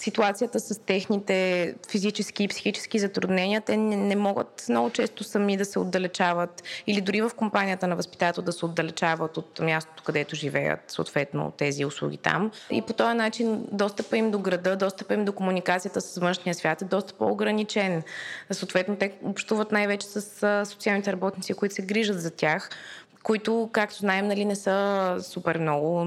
ситуацията 0.00 0.60
с 0.60 0.78
техните 0.78 1.74
физически 1.90 2.44
и 2.44 2.48
психически 2.48 2.98
затруднения, 2.98 3.60
те 3.60 3.76
не, 3.76 3.96
не 3.96 4.16
могат 4.16 4.66
много 4.68 4.90
често 4.90 5.24
сами 5.24 5.56
да 5.56 5.64
се 5.64 5.78
отдалечават 5.78 6.62
или 6.86 7.00
дори 7.00 7.20
в 7.20 7.30
компанията 7.36 7.86
на 7.86 7.96
възпитател 7.96 8.42
да 8.42 8.52
се 8.52 8.64
отдалечават 8.64 9.36
от 9.36 9.60
мястото, 9.60 10.02
където 10.02 10.36
живеят, 10.36 10.80
съответно 10.88 11.52
тези 11.56 11.84
услуги 11.84 12.16
там. 12.16 12.50
И 12.70 12.82
по 12.82 12.92
този 12.92 13.16
начин 13.16 13.66
достъпа 13.72 14.16
им 14.16 14.30
до 14.30 14.38
града, 14.38 14.76
достъпа 14.76 15.14
им 15.14 15.24
до 15.24 15.32
комуникацията 15.32 16.00
с 16.00 16.18
външния 16.18 16.54
свят 16.54 16.82
е 16.82 16.84
доста 16.84 17.14
по-ограничен. 17.14 18.02
Съответно, 18.50 18.96
те 18.96 19.12
общуват 19.22 19.72
най-вече 19.72 20.06
с 20.06 20.66
социалните 20.66 21.12
работници, 21.12 21.54
които 21.54 21.74
се 21.74 21.82
грижат 21.82 22.20
за 22.20 22.30
тях 22.30 22.70
които, 23.26 23.68
както 23.72 23.96
знаем, 23.96 24.26
нали, 24.26 24.44
не 24.44 24.56
са 24.56 25.16
супер 25.22 25.58
много, 25.58 26.06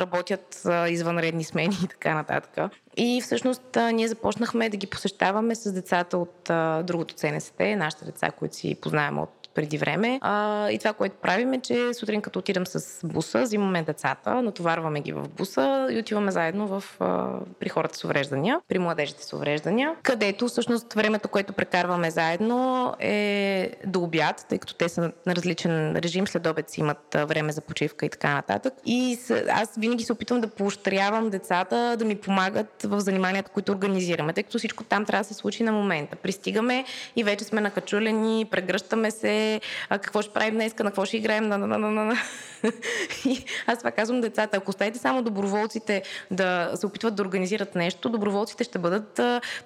работят 0.00 0.66
извънредни 0.88 1.44
смени 1.44 1.76
и 1.84 1.88
така 1.88 2.14
нататък. 2.14 2.72
И 2.96 3.20
всъщност 3.24 3.76
ние 3.92 4.08
започнахме 4.08 4.68
да 4.68 4.76
ги 4.76 4.86
посещаваме 4.86 5.54
с 5.54 5.72
децата 5.72 6.18
от 6.18 6.50
другото 6.86 7.14
ЦНСТ, 7.14 7.60
нашите 7.60 8.04
деца, 8.04 8.30
които 8.30 8.56
си 8.56 8.76
познаваме 8.80 9.20
от 9.20 9.39
преди 9.54 9.78
време. 9.78 10.18
А, 10.22 10.70
и 10.70 10.78
това, 10.78 10.92
което 10.92 11.16
правим 11.16 11.52
е, 11.52 11.60
че 11.60 11.94
сутрин 11.94 12.22
като 12.22 12.38
отидем 12.38 12.66
с 12.66 13.00
буса, 13.06 13.42
взимаме 13.42 13.82
децата, 13.82 14.42
натоварваме 14.42 15.00
ги 15.00 15.12
в 15.12 15.28
буса 15.28 15.88
и 15.90 15.98
отиваме 15.98 16.30
заедно 16.30 16.66
в, 16.66 16.84
а, 17.00 17.28
при 17.60 17.68
хората 17.68 17.96
с 17.96 18.04
увреждания, 18.04 18.60
при 18.68 18.78
младежите 18.78 19.24
с 19.24 19.32
увреждания, 19.32 19.94
където 20.02 20.48
всъщност 20.48 20.94
времето, 20.94 21.28
което 21.28 21.52
прекарваме 21.52 22.10
заедно 22.10 22.94
е 22.98 23.70
до 23.86 24.00
обяд, 24.00 24.46
тъй 24.48 24.58
като 24.58 24.74
те 24.74 24.88
са 24.88 25.00
на 25.26 25.36
различен 25.36 25.96
режим, 25.96 26.26
след 26.26 26.46
обед 26.46 26.70
си 26.70 26.80
имат 26.80 27.16
време 27.26 27.52
за 27.52 27.60
почивка 27.60 28.06
и 28.06 28.08
така 28.08 28.34
нататък. 28.34 28.74
И 28.86 29.16
с, 29.16 29.44
аз 29.48 29.74
винаги 29.78 30.04
се 30.04 30.12
опитвам 30.12 30.40
да 30.40 30.48
поощрявам 30.48 31.30
децата 31.30 31.96
да 31.98 32.04
ми 32.04 32.16
помагат 32.16 32.82
в 32.84 33.00
заниманията, 33.00 33.50
които 33.50 33.72
организираме, 33.72 34.32
тъй 34.32 34.42
като 34.42 34.58
всичко 34.58 34.84
там 34.84 35.04
трябва 35.04 35.22
да 35.22 35.28
се 35.28 35.34
случи 35.34 35.62
на 35.62 35.72
момента. 35.72 36.16
Пристигаме 36.16 36.84
и 37.16 37.24
вече 37.24 37.44
сме 37.44 37.60
накачулени, 37.60 38.48
прегръщаме 38.50 39.10
се, 39.10 39.39
а, 39.88 39.98
какво 39.98 40.22
ще 40.22 40.32
правим 40.32 40.54
днес, 40.54 40.78
на 40.78 40.90
какво 40.90 41.04
ще 41.04 41.16
играем, 41.16 41.48
на, 41.48 41.58
на, 41.58 41.66
на, 41.66 41.78
на, 41.78 42.04
на. 42.04 42.16
И 43.24 43.44
аз 43.66 43.78
това 43.78 43.90
казвам 43.90 44.20
децата, 44.20 44.56
ако 44.56 44.70
оставите 44.70 44.98
само 44.98 45.22
доброволците 45.22 46.02
да 46.30 46.70
се 46.74 46.86
опитват 46.86 47.14
да 47.14 47.22
организират 47.22 47.74
нещо, 47.74 48.08
доброволците 48.08 48.64
ще 48.64 48.78
бъдат 48.78 49.20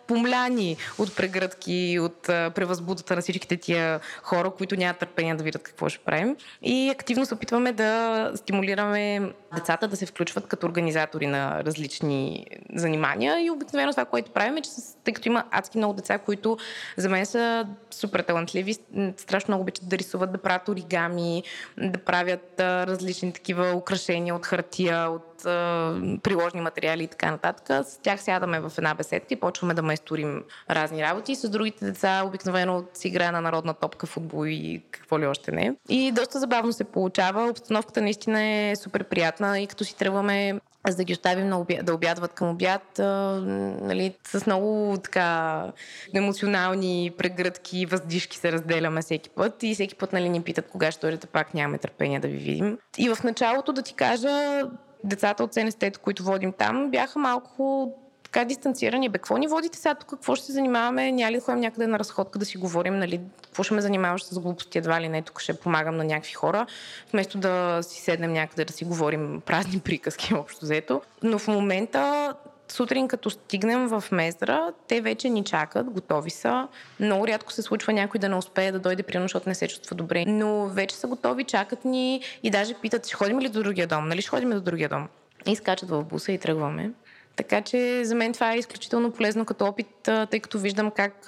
помляни 0.07 0.77
от 0.99 1.17
прегръдки, 1.17 1.99
от 2.01 2.23
превъзбудата 2.23 3.17
на 3.17 3.23
всичките 3.23 3.57
тия 3.57 4.01
хора, 4.23 4.51
които 4.51 4.77
нямат 4.77 4.99
търпение 4.99 5.35
да 5.35 5.45
видят 5.45 5.63
какво 5.63 5.89
ще 5.89 6.05
правим. 6.05 6.37
И 6.63 6.91
активно 6.91 7.27
се 7.27 7.35
опитваме 7.35 7.73
да 7.73 8.33
стимулираме 8.35 9.33
децата 9.55 9.89
да 9.89 9.97
се 9.97 10.07
включват 10.07 10.47
като 10.47 10.67
организатори 10.67 11.27
на 11.27 11.65
различни 11.65 12.47
занимания 12.75 13.45
и 13.45 13.51
обикновено 13.51 13.93
това, 13.93 14.05
което 14.05 14.31
правим 14.31 14.57
е, 14.57 14.63
че 14.63 14.71
тъй 15.05 15.15
като 15.15 15.29
има 15.29 15.45
адски 15.51 15.79
много 15.79 15.95
деца, 15.95 16.19
които 16.19 16.59
за 16.97 17.09
мен 17.09 17.27
са 17.27 17.67
супер 17.91 18.21
талантливи, 18.21 18.77
страшно 19.17 19.53
много 19.53 19.63
обичат 19.63 19.89
да 19.89 19.99
рисуват, 19.99 20.33
да 20.33 20.39
правят 20.39 20.69
оригами, 20.69 21.43
да 21.79 21.99
правят 21.99 22.63
различни 22.87 23.33
такива 23.33 23.73
украшения 23.75 24.35
от 24.35 24.47
хартия, 24.47 25.11
от 25.11 25.34
приложни 26.23 26.61
материали 26.61 27.03
и 27.03 27.09
така 27.09 27.31
нататък. 27.31 27.87
С 27.87 27.99
тях 28.03 28.23
сядаме 28.23 28.61
в 28.61 28.73
една 28.79 28.95
беседка 28.95 29.35
и 29.35 29.41
почваме 29.41 29.75
да 29.75 29.83
майсторим 29.83 30.45
разни 30.71 31.03
работи. 31.03 31.35
С 31.35 31.49
другите 31.49 31.85
деца 31.85 32.23
обикновено 32.27 32.85
си 32.95 33.09
играе 33.09 33.31
на 33.31 33.41
народна 33.41 33.75
топка, 33.75 34.07
футбол 34.07 34.47
и 34.47 34.83
какво 34.91 35.19
ли 35.19 35.27
още 35.27 35.53
не. 35.53 35.75
И 35.89 36.13
доста 36.13 36.41
забавно 36.41 36.73
се 36.73 36.85
получава. 36.85 37.49
Обстановката 37.51 38.03
наистина 38.03 38.43
е 38.43 38.77
супер 38.77 39.05
приятна 39.05 39.61
и 39.61 39.67
като 39.67 39.85
си 39.85 39.97
тръгваме 39.97 40.61
за 40.89 40.97
да 40.97 41.05
ги 41.05 41.13
оставим 41.13 41.49
на 41.49 41.61
обяд, 41.61 41.85
да 41.85 41.95
обядват 41.95 42.33
към 42.33 42.51
обяд, 42.51 42.99
а, 42.99 43.05
нали, 43.81 44.15
с 44.27 44.47
много 44.47 44.97
така 45.05 45.65
емоционални 46.15 47.13
прегръдки, 47.19 47.87
въздишки 47.87 48.37
се 48.37 48.53
разделяме 48.53 49.03
всеки 49.03 49.31
път 49.31 49.63
и 49.63 49.75
всеки 49.75 49.95
път 49.95 50.13
нали, 50.13 50.29
ни 50.29 50.43
питат 50.43 50.69
кога 50.69 50.91
ще 50.91 51.01
дойдете 51.01 51.27
пак, 51.27 51.55
нямаме 51.55 51.79
търпение 51.79 52.21
да 52.21 52.29
ви 52.29 52.37
видим. 52.37 52.79
И 52.99 53.09
в 53.09 53.23
началото 53.25 53.73
да 53.73 53.83
ти 53.83 53.95
кажа, 53.95 54.63
децата 55.05 55.45
от 55.45 55.55
СНСТ, 55.55 55.99
които 56.03 56.25
водим 56.25 56.53
там, 56.53 56.91
бяха 56.91 57.19
малко 57.19 57.93
така 58.35 58.45
дистанцирани. 58.45 59.09
Бе, 59.09 59.19
какво 59.19 59.37
ни 59.37 59.47
водите 59.47 59.79
сега 59.79 59.95
тук? 59.95 60.11
Какво 60.11 60.37
ще 60.37 60.47
се 60.47 60.53
занимаваме? 60.53 61.13
Няма 61.13 61.33
ли 61.33 61.37
да 61.37 61.41
ходим 61.41 61.61
някъде 61.61 61.87
на 61.87 61.99
разходка 61.99 62.39
да 62.39 62.45
си 62.45 62.59
говорим? 62.59 62.99
Нали? 62.99 63.21
Какво 63.43 63.63
ще 63.63 63.75
ме 63.75 63.81
занимаваш 63.81 64.25
с 64.25 64.39
глупости? 64.39 64.79
Едва 64.79 65.01
ли 65.01 65.09
не, 65.09 65.23
тук 65.23 65.41
ще 65.41 65.55
помагам 65.55 65.97
на 65.97 66.05
някакви 66.05 66.33
хора, 66.33 66.67
вместо 67.13 67.39
да 67.39 67.79
си 67.83 68.01
седнем 68.01 68.33
някъде 68.33 68.65
да 68.65 68.73
си 68.73 68.85
говорим 68.85 69.43
празни 69.47 69.81
приказки, 69.81 70.35
общо 70.39 70.65
взето. 70.65 71.03
Но 71.23 71.39
в 71.39 71.49
момента 71.49 72.35
сутрин, 72.69 73.09
като 73.09 73.31
стигнем 73.31 73.87
в 73.87 74.05
Мездра, 74.13 74.73
те 74.89 75.01
вече 75.01 75.29
ни 75.29 75.45
чакат, 75.45 75.91
готови 75.91 76.31
са. 76.31 76.69
Много 77.01 77.27
рядко 77.27 77.53
се 77.53 77.63
случва 77.63 77.93
някой 77.93 78.19
да 78.19 78.29
не 78.29 78.35
успее 78.35 78.73
да 78.73 78.79
дойде 78.79 79.03
при 79.03 79.19
защото 79.19 79.49
не 79.49 79.55
се 79.55 79.69
чувства 79.69 79.97
добре. 79.97 80.25
Но 80.27 80.67
вече 80.67 80.97
са 80.97 81.07
готови, 81.07 81.45
чакат 81.45 81.85
ни 81.85 82.21
и 82.43 82.51
даже 82.51 82.75
питат, 82.75 83.07
ще 83.07 83.15
ходим 83.15 83.41
ли 83.41 83.49
до 83.49 83.63
другия 83.63 83.87
дом? 83.87 84.09
Нали 84.09 84.21
ще 84.21 84.31
ходим 84.31 84.51
до 84.51 84.61
другия 84.61 84.89
дом? 84.89 85.09
И 85.47 85.57
скачат 85.57 85.91
в 85.91 86.05
буса 86.05 86.33
и 86.33 86.39
тръгваме. 86.39 86.91
Така 87.37 87.61
че 87.61 88.05
за 88.05 88.15
мен 88.15 88.33
това 88.33 88.53
е 88.53 88.59
изключително 88.59 89.13
полезно 89.13 89.45
като 89.45 89.65
опит, 89.65 89.87
тъй 90.03 90.41
като 90.41 90.59
виждам 90.59 90.91
как 90.91 91.27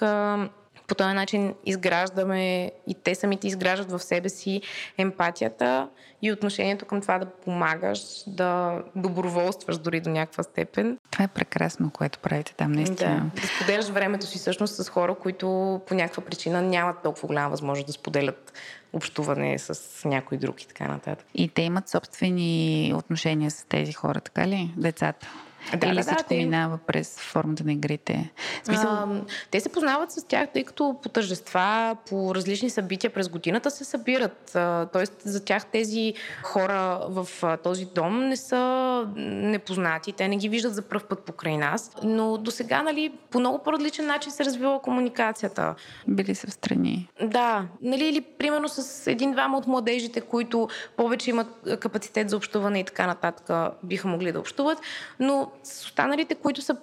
по 0.87 0.95
този 0.95 1.13
начин 1.13 1.53
изграждаме 1.65 2.71
и 2.87 2.95
те 3.03 3.15
самите 3.15 3.47
изграждат 3.47 3.91
в 3.91 3.99
себе 3.99 4.29
си 4.29 4.61
емпатията 4.97 5.89
и 6.21 6.31
отношението 6.31 6.85
към 6.85 7.01
това 7.01 7.17
да 7.19 7.25
помагаш, 7.25 7.99
да 8.27 8.81
доброволстваш 8.95 9.77
дори 9.77 9.99
до 9.99 10.09
някаква 10.09 10.43
степен. 10.43 10.97
Това 11.17 11.25
е 11.25 11.27
прекрасно, 11.27 11.91
което 11.91 12.19
правите 12.19 12.53
там, 12.53 12.71
наистина. 12.71 13.31
Да, 13.35 13.41
да 13.41 13.47
споделяш 13.47 13.85
времето 13.85 14.25
си 14.25 14.37
всъщност 14.37 14.75
с 14.75 14.89
хора, 14.89 15.15
които 15.15 15.47
по 15.87 15.95
някаква 15.95 16.23
причина 16.23 16.61
нямат 16.61 16.95
толкова 17.03 17.27
голяма 17.27 17.49
възможност 17.49 17.87
да 17.87 17.93
споделят 17.93 18.53
общуване 18.93 19.59
с 19.59 20.01
някой 20.05 20.37
друг 20.37 20.61
и 20.61 20.67
така 20.67 20.87
нататък. 20.87 21.27
И 21.33 21.49
те 21.49 21.61
имат 21.61 21.89
собствени 21.89 22.93
отношения 22.95 23.51
с 23.51 23.65
тези 23.69 23.93
хора, 23.93 24.21
така 24.21 24.47
ли? 24.47 24.73
Децата? 24.77 25.27
Да, 25.75 25.87
Или 25.87 25.95
да, 25.95 26.01
всичко 26.01 26.29
да, 26.29 26.35
минава 26.35 26.77
през 26.87 27.19
формата 27.19 27.63
на 27.63 27.73
игрите? 27.73 28.31
Смисъл... 28.63 28.89
А, 28.89 29.21
те 29.51 29.59
се 29.59 29.69
познават 29.69 30.11
с 30.11 30.23
тях, 30.23 30.49
тъй 30.53 30.63
като 30.63 30.95
по 31.03 31.09
тържества, 31.09 31.95
по 32.09 32.35
различни 32.35 32.69
събития 32.69 33.13
през 33.13 33.29
годината 33.29 33.71
се 33.71 33.83
събират. 33.83 34.55
А, 34.55 34.85
тоест 34.93 35.13
за 35.23 35.45
тях 35.45 35.65
тези 35.65 36.13
хора 36.43 36.99
в 37.09 37.27
а, 37.43 37.57
този 37.57 37.85
дом 37.85 38.27
не 38.27 38.35
са 38.35 39.03
непознати, 39.15 40.11
те 40.11 40.27
не 40.27 40.37
ги 40.37 40.49
виждат 40.49 40.75
за 40.75 40.81
първ 40.81 41.03
път 41.09 41.19
покрай 41.19 41.57
нас, 41.57 41.91
но 42.03 42.37
до 42.37 42.51
сега 42.51 42.83
нали, 42.83 43.13
по 43.29 43.39
много 43.39 43.63
по-различен 43.63 44.05
начин 44.05 44.31
се 44.31 44.45
развива 44.45 44.81
комуникацията. 44.81 45.75
Били 46.07 46.35
са 46.35 46.47
в 46.47 46.53
страни. 46.53 47.09
Да, 47.21 47.65
нали, 47.81 48.07
или 48.07 48.21
примерно 48.21 48.69
с 48.69 49.07
един-двама 49.07 49.57
от 49.57 49.67
младежите, 49.67 50.21
които 50.21 50.67
повече 50.97 51.29
имат 51.29 51.47
капацитет 51.79 52.29
за 52.29 52.37
общуване 52.37 52.79
и 52.79 52.83
така 52.83 53.07
нататък, 53.07 53.73
биха 53.83 54.07
могли 54.07 54.31
да 54.31 54.39
общуват, 54.39 54.79
но 55.19 55.51
с 55.63 55.85
останалите, 55.85 56.35
които 56.35 56.61
са 56.61 56.77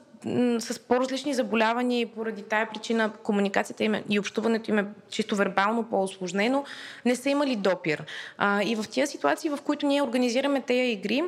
с 0.58 0.78
по-различни 0.88 1.34
заболявания 1.34 2.00
и 2.00 2.06
поради 2.06 2.42
тая 2.42 2.68
причина 2.70 3.12
комуникацията 3.22 3.84
им 3.84 3.94
е, 3.94 4.04
и 4.10 4.18
общуването 4.18 4.70
им 4.70 4.78
е 4.78 4.86
чисто 5.10 5.36
вербално 5.36 5.84
по-осложнено, 5.84 6.64
не 7.04 7.16
са 7.16 7.30
имали 7.30 7.56
допир. 7.56 8.04
А, 8.38 8.62
и 8.62 8.76
в 8.76 8.84
тези 8.94 9.12
ситуации, 9.12 9.50
в 9.50 9.58
които 9.64 9.86
ние 9.86 10.02
организираме 10.02 10.60
тези 10.60 10.90
игри, 10.90 11.22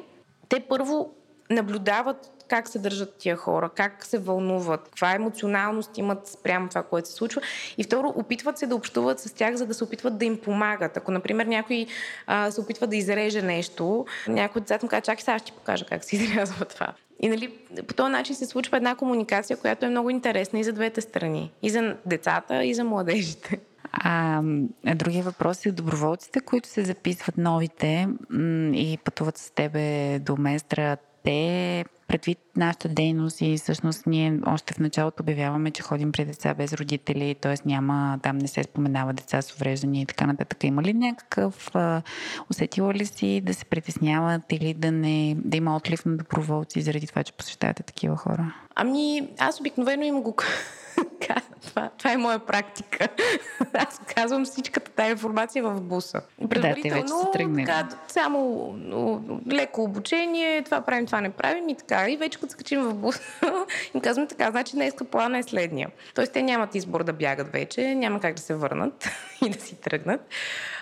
те 0.49 0.61
първо 0.61 1.15
наблюдават 1.51 2.36
как 2.49 2.69
се 2.69 2.79
държат 2.79 3.15
тия 3.19 3.37
хора, 3.37 3.71
как 3.75 4.05
се 4.05 4.19
вълнуват, 4.19 4.81
каква 4.85 5.15
емоционалност 5.15 5.99
имат 5.99 6.29
спрямо 6.29 6.69
това, 6.69 6.83
което 6.83 7.09
се 7.09 7.15
случва. 7.15 7.41
И 7.79 7.85
второ, 7.85 8.13
опитват 8.17 8.59
се 8.59 8.67
да 8.67 8.77
общуват 8.77 9.21
с 9.21 9.33
тях, 9.33 9.55
за 9.55 9.67
да 9.67 9.75
се 9.75 9.85
опитват 9.85 10.19
да 10.19 10.25
им 10.25 10.41
помагат. 10.41 10.97
Ако, 10.97 11.11
например, 11.11 11.47
някой 11.47 11.87
а, 12.27 12.51
се 12.51 12.61
опитва 12.61 12.87
да 12.87 12.97
изреже 12.97 13.43
нещо, 13.43 14.07
някой 14.29 14.61
от 14.61 14.65
децата 14.65 14.87
му 14.87 14.91
казва, 14.91 15.03
чакай 15.03 15.25
сега 15.25 15.39
ще 15.39 15.47
ти 15.47 15.53
покажа 15.53 15.85
как 15.85 16.05
се 16.05 16.17
изрязва 16.17 16.65
това. 16.65 16.95
И 17.21 17.29
нали, 17.29 17.59
по 17.87 17.95
този 17.95 18.13
начин 18.13 18.37
се 18.37 18.47
случва 18.47 18.77
една 18.77 18.95
комуникация, 18.95 19.57
която 19.57 19.87
е 19.87 19.89
много 19.89 20.11
интересна 20.11 20.59
и 20.59 20.65
за 20.65 20.73
двете 20.73 21.01
страни. 21.01 21.53
И 21.63 21.71
за 21.71 21.97
децата, 22.07 22.65
и 22.65 22.75
за 22.75 22.85
младежите. 22.85 23.61
А, 23.93 24.43
другия 24.95 25.23
въпрос 25.23 25.67
е 25.67 25.73
доброволците, 25.73 26.41
които 26.41 26.69
се 26.69 26.85
записват 26.85 27.39
новите 27.39 28.09
и 28.75 28.99
пътуват 29.05 29.39
с 29.39 29.51
тебе 29.51 30.19
до 30.19 30.37
местра. 30.37 30.97
Те 31.27 31.85
предвид 32.09 32.39
нашата 32.57 32.89
дейност 32.89 33.41
и 33.41 33.57
всъщност 33.57 34.07
ние 34.07 34.41
още 34.47 34.75
в 34.75 34.79
началото 34.79 35.23
обявяваме, 35.23 35.71
че 35.71 35.83
ходим 35.83 36.13
при 36.13 36.25
деца 36.25 36.55
без 36.55 36.73
родители, 36.73 37.35
т.е. 37.41 37.55
няма, 37.65 38.19
там 38.23 38.39
не 38.39 38.49
се 38.49 38.63
споменава 38.63 39.13
деца 39.13 39.43
с 39.43 39.55
увреждания 39.55 40.03
и 40.03 40.07
така 40.07 40.27
нататък. 40.27 40.65
Има 40.65 40.83
ли 40.83 40.93
някакъв, 40.93 41.71
усетила 42.51 42.95
ли 42.95 43.07
си 43.07 43.41
да 43.45 43.55
се 43.55 43.65
притесняват 43.65 44.43
или 44.51 44.75
да, 44.75 44.93
не, 44.93 45.37
да 45.39 45.57
има 45.57 45.77
отлив 45.77 46.05
на 46.05 46.17
доброволци 46.17 46.83
заради 46.83 47.07
това, 47.07 47.23
че 47.25 47.33
посещавате 47.33 47.83
такива 47.83 48.17
хора? 48.17 48.55
Ами, 48.75 49.29
аз 49.39 49.61
обикновено 49.61 50.05
им 50.05 50.23
го 50.23 50.37
това, 51.67 51.91
това 51.99 52.13
е 52.13 52.17
моя 52.17 52.39
практика. 52.39 53.09
Аз 53.75 54.01
казвам 54.15 54.45
всичката 54.45 54.91
тази 54.91 55.11
информация 55.11 55.65
в 55.65 55.81
буса. 55.81 56.21
Предварително, 56.51 57.31
да, 57.33 57.55
така, 57.55 57.89
само 58.09 58.75
леко 59.53 59.83
обучение, 59.83 60.63
това 60.63 60.81
правим, 60.81 61.07
това 61.07 61.21
не 61.21 61.31
правим 61.31 61.69
и 61.69 61.77
така. 61.77 62.11
И 62.11 62.17
вече 62.17 62.41
като 62.41 62.53
скачим 62.53 62.81
в 62.81 62.95
буса, 62.95 63.21
им 63.95 64.01
казвам 64.01 64.27
така, 64.27 64.51
значи 64.51 64.73
днеска 64.73 65.05
плана 65.05 65.39
е 65.39 65.43
следния. 65.43 65.89
Тоест 66.15 66.33
те 66.33 66.43
нямат 66.43 66.75
избор 66.75 67.05
да 67.05 67.13
бягат 67.13 67.53
вече, 67.53 67.95
няма 67.95 68.21
как 68.21 68.35
да 68.35 68.43
се 68.43 68.55
върнат 68.55 69.09
и 69.47 69.51
да 69.51 69.61
си 69.61 69.81
тръгнат. 69.81 70.21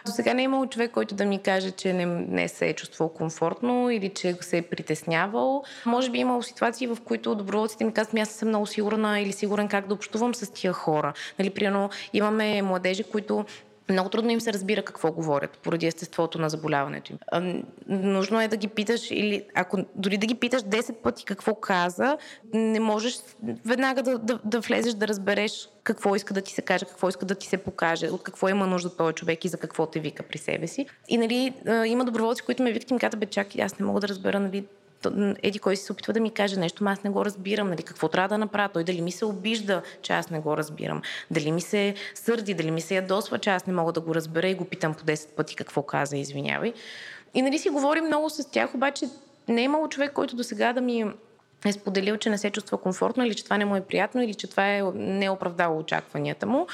До 0.06 0.12
сега 0.12 0.34
не 0.34 0.42
е 0.42 0.44
имало 0.44 0.66
човек, 0.66 0.90
който 0.90 1.14
да 1.14 1.24
ми 1.24 1.42
каже, 1.42 1.70
че 1.70 1.92
не, 1.92 2.06
не 2.06 2.48
се 2.48 2.68
е 2.68 2.72
чувствал 2.72 3.08
комфортно 3.08 3.90
или 3.90 4.08
че 4.08 4.36
се 4.40 4.58
е 4.58 4.62
притеснявал. 4.62 5.62
Може 5.86 6.10
би 6.10 6.18
е 6.18 6.20
имало 6.20 6.42
ситуации, 6.42 6.86
в 6.86 6.98
които 7.04 7.34
доброволците 7.34 7.84
ми 7.84 7.92
казват, 7.92 8.20
аз 8.20 8.28
съм 8.28 8.48
много 8.48 8.66
сигурна 8.66 9.20
или 9.20 9.32
сигурен 9.32 9.68
как 9.68 9.88
да 9.88 9.94
общувам 9.94 10.34
с 10.34 10.52
тия 10.52 10.72
хора. 10.72 11.12
Нали, 11.38 11.50
примерно, 11.50 11.90
имаме 12.12 12.62
младежи, 12.62 13.04
които 13.04 13.44
много 13.90 14.08
трудно 14.08 14.30
им 14.30 14.40
се 14.40 14.52
разбира 14.52 14.82
какво 14.82 15.12
говорят, 15.12 15.58
поради 15.58 15.86
естеството 15.86 16.38
на 16.38 16.48
заболяването 16.48 17.12
им. 17.12 17.64
Нужно 17.88 18.40
е 18.40 18.48
да 18.48 18.56
ги 18.56 18.68
питаш, 18.68 19.10
или 19.10 19.44
ако 19.54 19.84
дори 19.94 20.16
да 20.16 20.26
ги 20.26 20.34
питаш 20.34 20.62
10 20.62 20.92
пъти 20.92 21.24
какво 21.24 21.54
каза, 21.54 22.18
не 22.54 22.80
можеш 22.80 23.18
веднага 23.66 24.02
да, 24.02 24.18
да, 24.18 24.38
да 24.44 24.60
влезеш 24.60 24.94
да 24.94 25.08
разбереш 25.08 25.68
какво 25.82 26.16
иска 26.16 26.34
да 26.34 26.40
ти 26.40 26.52
се 26.52 26.62
каже, 26.62 26.84
какво 26.84 27.08
иска 27.08 27.26
да 27.26 27.34
ти 27.34 27.46
се 27.46 27.56
покаже, 27.56 28.06
от 28.06 28.22
какво 28.22 28.48
има 28.48 28.66
нужда 28.66 28.96
този 28.96 29.14
човек 29.14 29.44
и 29.44 29.48
за 29.48 29.56
какво 29.56 29.86
те 29.86 30.00
вика 30.00 30.22
при 30.22 30.38
себе 30.38 30.66
си. 30.66 30.86
И 31.08 31.16
нали, 31.16 31.54
има 31.86 32.04
доброволци, 32.04 32.42
които 32.42 32.62
ме 32.62 32.72
викат 32.72 32.90
и 32.90 32.94
ми 32.94 33.00
казват, 33.00 33.20
бе, 33.20 33.26
чакай, 33.26 33.62
аз 33.62 33.78
не 33.78 33.86
мога 33.86 34.00
да 34.00 34.08
разбера 34.08 34.40
нали, 34.40 34.64
еди 35.42 35.58
кой 35.58 35.76
се 35.76 35.92
опитва 35.92 36.12
да 36.12 36.20
ми 36.20 36.30
каже 36.30 36.56
нещо, 36.56 36.84
но 36.84 36.90
аз 36.90 37.02
не 37.02 37.10
го 37.10 37.24
разбирам, 37.24 37.68
нали, 37.68 37.82
какво 37.82 38.08
трябва 38.08 38.28
да 38.28 38.38
направя, 38.38 38.68
той 38.68 38.84
дали 38.84 39.00
ми 39.00 39.12
се 39.12 39.24
обижда, 39.24 39.82
че 40.02 40.12
аз 40.12 40.30
не 40.30 40.40
го 40.40 40.56
разбирам, 40.56 41.02
дали 41.30 41.52
ми 41.52 41.60
се 41.60 41.94
сърди, 42.14 42.54
дали 42.54 42.70
ми 42.70 42.80
се 42.80 42.94
ядосва, 42.94 43.38
че 43.38 43.50
аз 43.50 43.66
не 43.66 43.72
мога 43.72 43.92
да 43.92 44.00
го 44.00 44.14
разбера 44.14 44.48
и 44.48 44.54
го 44.54 44.64
питам 44.64 44.94
по 44.94 45.04
10 45.04 45.28
пъти 45.28 45.56
какво 45.56 45.82
каза, 45.82 46.16
извинявай. 46.16 46.72
И 47.34 47.42
нали 47.42 47.58
си 47.58 47.70
говорим 47.70 48.04
много 48.04 48.30
с 48.30 48.50
тях, 48.50 48.74
обаче 48.74 49.06
не 49.48 49.60
е 49.60 49.64
имало 49.64 49.88
човек, 49.88 50.12
който 50.12 50.36
до 50.36 50.44
сега 50.44 50.72
да 50.72 50.80
ми 50.80 51.04
е 51.64 51.72
споделил, 51.72 52.16
че 52.16 52.30
не 52.30 52.38
се 52.38 52.50
чувства 52.50 52.78
комфортно 52.78 53.24
или 53.24 53.34
че 53.34 53.44
това 53.44 53.58
не 53.58 53.64
му 53.64 53.76
е 53.76 53.80
приятно 53.80 54.22
или 54.22 54.34
че 54.34 54.46
това 54.46 54.74
е 54.74 54.82
не 54.94 55.24
е 55.24 55.30
оправдало 55.30 55.78
очакванията 55.78 56.46
му. 56.46 56.66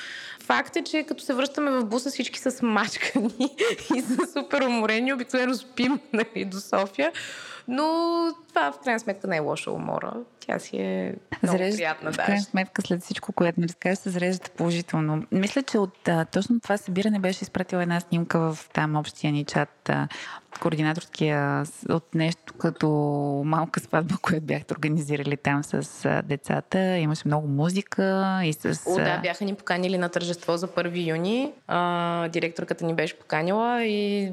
Факт 0.42 0.76
е, 0.76 0.82
че 0.82 1.02
като 1.02 1.24
се 1.24 1.34
връщаме 1.34 1.70
в 1.70 1.84
буса 1.84 2.10
всички 2.10 2.38
с 2.38 2.62
мачкани 2.62 3.30
и 3.96 4.00
са 4.00 4.32
супер 4.32 4.60
уморени, 4.60 5.12
обикновено 5.12 5.54
спим 5.54 6.00
нали, 6.12 6.44
до 6.44 6.60
София. 6.60 7.12
Но 7.70 7.85
това 8.48 8.72
в 8.72 8.80
крайна 8.85 9.00
сметка 9.00 9.26
не 9.26 9.37
е 9.37 9.40
лоша 9.40 9.70
умора. 9.70 10.12
Тя 10.40 10.59
си 10.59 10.76
е 10.76 11.14
много 11.42 11.59
Зарежда, 11.59 11.76
приятна. 11.76 12.12
В 12.12 12.16
крайна 12.16 12.42
сметка 12.42 12.83
след 12.83 13.02
всичко, 13.02 13.33
което 13.33 13.61
ми 13.61 13.68
разкажеш, 13.68 13.98
се 13.98 14.11
зареждате 14.11 14.50
положително. 14.50 15.24
Мисля, 15.33 15.62
че 15.62 15.78
от 15.78 16.09
а, 16.09 16.24
точно 16.24 16.61
това 16.61 16.76
събиране 16.76 17.18
беше 17.18 17.44
изпратила 17.44 17.83
една 17.83 18.00
снимка 18.00 18.38
в 18.38 18.68
там 18.72 18.96
общия 18.96 19.33
ни 19.33 19.44
чат, 19.44 19.88
а, 19.88 20.09
координаторския 20.61 21.64
от 21.88 22.14
нещо 22.14 22.54
като 22.54 22.88
малка 23.44 23.80
сватба, 23.80 24.14
която 24.22 24.46
бяхте 24.46 24.74
организирали 24.74 25.37
там 25.37 25.64
с 25.64 26.04
а, 26.04 26.22
децата. 26.22 26.96
Имаше 26.96 27.22
много 27.26 27.48
музика 27.48 28.40
и 28.44 28.52
с... 28.52 28.83
О, 28.87 28.96
да, 28.96 29.18
бяха 29.18 29.44
ни 29.44 29.54
поканили 29.54 29.98
на 29.98 30.09
тържество 30.09 30.56
за 30.56 30.68
1 30.68 31.11
юни. 31.11 31.52
А, 31.66 32.28
директорката 32.28 32.85
ни 32.85 32.94
беше 32.94 33.18
поканила 33.18 33.85
и 33.85 34.33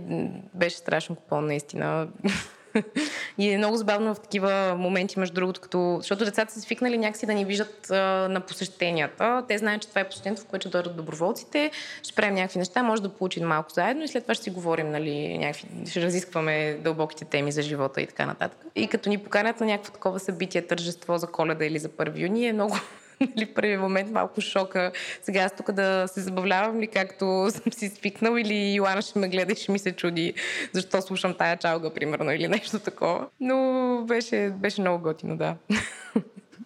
беше 0.54 0.78
страшно 0.78 1.16
купон, 1.16 1.46
наистина 1.46 2.08
и 3.38 3.50
е 3.50 3.58
много 3.58 3.78
забавно 3.78 4.16
в 4.16 4.20
такива 4.20 4.76
моменти, 4.78 5.20
между 5.20 5.36
другото, 5.36 5.62
като... 5.62 5.98
защото 5.98 6.26
децата 6.26 6.54
са 6.54 6.62
свикнали 6.62 6.98
някакси 6.98 7.26
да 7.26 7.34
ни 7.34 7.46
виждат 7.46 7.92
а, 7.92 7.96
на 8.30 8.42
посещенията. 8.42 9.44
Те 9.48 9.58
знаят, 9.58 9.82
че 9.82 9.88
това 9.88 10.02
е 10.02 10.08
посещението, 10.08 10.42
в 10.42 10.46
което 10.46 10.70
дойдат 10.70 10.96
доброволците, 10.96 11.72
ще 12.04 12.16
правим 12.16 12.36
някакви 12.36 12.60
неща, 12.60 12.84
може 12.84 13.02
да 13.02 13.10
получим 13.10 13.48
малко 13.48 13.70
заедно 13.74 14.04
и 14.04 14.08
след 14.08 14.24
това 14.24 14.34
ще 14.34 14.44
си 14.44 14.50
говорим, 14.50 14.92
нали, 14.92 15.38
някакви... 15.38 15.68
ще 15.90 16.02
разискваме 16.02 16.78
дълбоките 16.84 17.26
теми 17.26 17.52
за 17.52 17.62
живота 17.62 18.02
и 18.02 18.08
така 18.08 18.26
нататък. 18.26 18.60
И 18.76 18.88
като 18.88 19.10
ни 19.10 19.18
поканят 19.18 19.60
на 19.60 19.66
някакво 19.66 19.92
такова 19.92 20.20
събитие, 20.20 20.62
тържество 20.62 21.18
за 21.18 21.28
коледа 21.28 21.66
или 21.66 21.80
за 21.80 21.90
1 21.90 22.20
юни, 22.20 22.48
е 22.48 22.54
много 22.54 22.76
нали, 23.36 23.46
в 23.46 23.54
първи 23.54 23.78
момент 23.78 24.12
малко 24.12 24.42
шока. 24.42 24.92
Сега 25.22 25.40
аз 25.40 25.56
тук 25.56 25.72
да 25.72 26.08
се 26.08 26.22
забавлявам 26.22 26.80
ли 26.80 26.88
както 26.88 27.48
съм 27.52 27.74
си 27.74 27.90
свикнал 27.90 28.38
или 28.38 28.74
Йоана 28.74 29.02
ще 29.02 29.20
ме 29.20 29.30
гледа 29.30 29.54
и 29.54 29.56
ще 29.56 29.72
ми 29.72 29.80
се 29.80 29.92
чуди 29.92 30.34
защо 30.74 31.02
слушам 31.02 31.34
тая 31.34 31.58
чалга, 31.58 31.94
примерно, 31.94 32.32
или 32.32 32.48
нещо 32.48 32.80
такова. 32.80 33.28
Но 33.40 34.04
беше, 34.08 34.54
беше 34.58 34.82
много 34.82 35.04
готино, 35.04 35.38
да. 35.38 35.56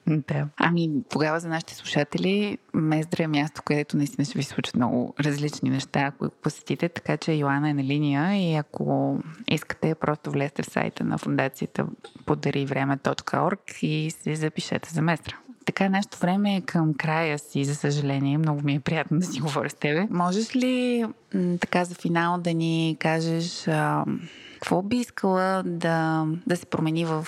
Да. 0.08 0.48
Ами, 0.58 0.90
тогава 1.10 1.40
за 1.40 1.50
нашите 1.50 1.76
слушатели, 1.76 2.58
Мездра 2.74 3.24
е 3.24 3.28
място, 3.28 3.62
където 3.66 3.98
наистина 3.98 4.26
ще 4.26 4.38
ви 4.38 4.44
случат 4.44 4.76
много 4.76 5.14
различни 5.20 5.70
неща, 5.70 6.00
ако 6.00 6.30
посетите, 6.30 6.90
така 6.90 7.18
че 7.18 7.34
Йоана 7.34 7.70
е 7.70 7.74
на 7.74 7.84
линия 7.84 8.52
и 8.52 8.56
ако 8.56 9.18
искате, 9.48 9.96
просто 9.96 10.32
влезте 10.32 10.64
в 10.64 10.66
сайта 10.66 11.04
на 11.04 11.18
фундацията 11.18 11.86
подаривреме.org 12.26 13.86
и 13.86 14.12
се 14.12 14.36
запишете 14.36 14.90
за 14.90 15.02
Мездра. 15.02 15.38
Така, 15.66 15.90
нашето 15.90 16.18
време 16.18 16.56
е 16.56 16.62
към 16.62 16.94
края 16.94 17.40
си, 17.40 17.66
за 17.66 17.76
съжаление. 17.76 18.38
Много 18.38 18.62
ми 18.64 18.76
е 18.76 18.80
приятно 18.80 19.20
да 19.20 19.26
си 19.26 19.40
говоря 19.40 19.70
с 19.70 19.74
тебе. 19.74 20.08
Можеш 20.12 20.56
ли 20.56 21.06
така 21.60 21.86
за 21.86 21.96
финал 21.96 22.38
да 22.38 22.54
ни 22.54 22.98
кажеш 23.00 23.68
а, 23.68 24.06
какво 24.62 24.82
би 24.82 24.98
искала 24.98 25.64
да, 25.66 26.26
да 26.48 26.58
се 26.58 26.66
промени 26.66 27.06
в 27.06 27.28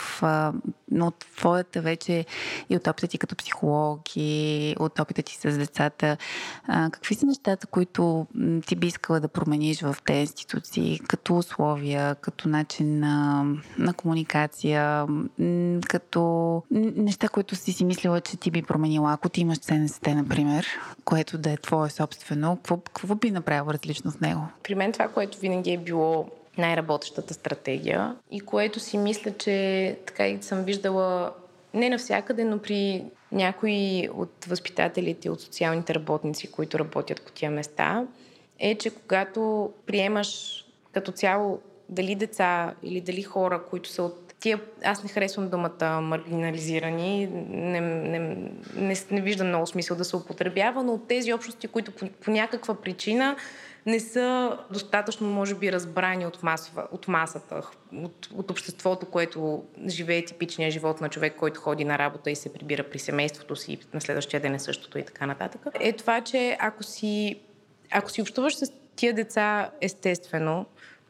но 0.91 1.07
от 1.07 1.25
твоята 1.37 1.81
вече 1.81 2.25
и 2.69 2.75
от 2.75 2.87
опита 2.87 3.07
ти 3.07 3.17
като 3.17 3.35
психолог 3.35 4.01
и 4.15 4.75
от 4.79 4.99
опита 4.99 5.23
ти 5.23 5.37
с 5.37 5.57
децата, 5.57 6.17
какви 6.67 7.15
са 7.15 7.25
нещата, 7.25 7.67
които 7.67 8.27
ти 8.65 8.75
би 8.75 8.87
искала 8.87 9.19
да 9.19 9.27
промениш 9.27 9.81
в 9.81 9.95
тези 10.05 10.21
институции, 10.21 10.99
като 11.07 11.37
условия, 11.37 12.15
като 12.15 12.49
начин 12.49 12.99
на, 12.99 13.45
на 13.77 13.93
комуникация, 13.93 15.05
като 15.87 16.63
неща, 16.95 17.29
които 17.29 17.55
си 17.55 17.71
си 17.71 17.85
мислила, 17.85 18.21
че 18.21 18.37
ти 18.37 18.51
би 18.51 18.61
променила, 18.61 19.13
ако 19.13 19.29
ти 19.29 19.41
имаш 19.41 19.59
ЦНСТ, 19.59 20.07
например, 20.07 20.67
което 21.05 21.37
да 21.37 21.51
е 21.51 21.57
твое 21.57 21.89
собствено, 21.89 22.55
какво, 22.55 22.77
какво 22.77 23.15
би 23.15 23.31
направило 23.31 23.73
различно 23.73 24.11
в 24.11 24.21
него? 24.21 24.41
При 24.63 24.75
мен 24.75 24.91
това, 24.91 25.07
което 25.07 25.39
винаги 25.39 25.71
е 25.71 25.77
било 25.77 26.29
най-работещата 26.57 27.33
стратегия 27.33 28.15
и 28.31 28.39
което 28.39 28.79
си 28.79 28.97
мисля, 28.97 29.31
че 29.37 29.97
така 30.05 30.27
и 30.27 30.43
съм 30.43 30.63
виждала 30.63 31.33
не 31.73 31.89
навсякъде, 31.89 32.43
но 32.43 32.59
при 32.59 33.03
някои 33.31 34.09
от 34.13 34.45
възпитателите, 34.47 35.29
от 35.29 35.41
социалните 35.41 35.95
работници, 35.95 36.51
които 36.51 36.79
работят 36.79 37.21
по 37.21 37.31
тия 37.31 37.51
места, 37.51 38.05
е, 38.59 38.75
че 38.75 38.89
когато 38.89 39.71
приемаш 39.85 40.59
като 40.91 41.11
цяло 41.11 41.59
дали 41.89 42.15
деца 42.15 42.73
или 42.83 43.01
дали 43.01 43.23
хора, 43.23 43.63
които 43.69 43.89
са 43.89 44.03
от 44.03 44.33
тия, 44.39 44.59
аз 44.83 45.03
не 45.03 45.09
харесвам 45.09 45.49
думата 45.49 46.01
маргинализирани, 46.01 47.27
не, 47.49 47.81
не, 47.81 48.19
не, 48.75 48.95
не 49.11 49.21
виждам 49.21 49.47
много 49.47 49.67
смисъл 49.67 49.97
да 49.97 50.05
се 50.05 50.15
употребява, 50.15 50.83
но 50.83 50.93
от 50.93 51.07
тези 51.07 51.33
общности, 51.33 51.67
които 51.67 51.91
по, 51.91 52.07
по 52.09 52.31
някаква 52.31 52.75
причина 52.75 53.35
не 53.85 53.99
са 53.99 54.57
достатъчно, 54.71 55.27
може 55.27 55.55
би, 55.55 55.71
разбрани 55.71 56.25
от, 56.25 56.43
масова, 56.43 56.87
от 56.91 57.07
масата, 57.07 57.61
от, 57.93 58.29
от 58.35 58.51
обществото, 58.51 59.05
което 59.05 59.63
живее 59.87 60.25
типичния 60.25 60.71
живот 60.71 61.01
на 61.01 61.09
човек, 61.09 61.35
който 61.35 61.61
ходи 61.61 61.85
на 61.85 61.97
работа 61.97 62.31
и 62.31 62.35
се 62.35 62.53
прибира 62.53 62.83
при 62.83 62.99
семейството 62.99 63.55
си, 63.55 63.79
на 63.93 64.01
следващия 64.01 64.39
ден 64.39 64.55
е 64.55 64.59
същото 64.59 64.97
и 64.97 65.05
така 65.05 65.25
нататък. 65.25 65.61
Е 65.79 65.93
това, 65.93 66.21
че 66.21 66.57
ако 66.59 66.83
си, 66.83 67.39
ако 67.91 68.11
си 68.11 68.21
общуваш 68.21 68.55
с 68.55 68.71
тия 68.95 69.13
деца 69.13 69.69
естествено, 69.81 70.65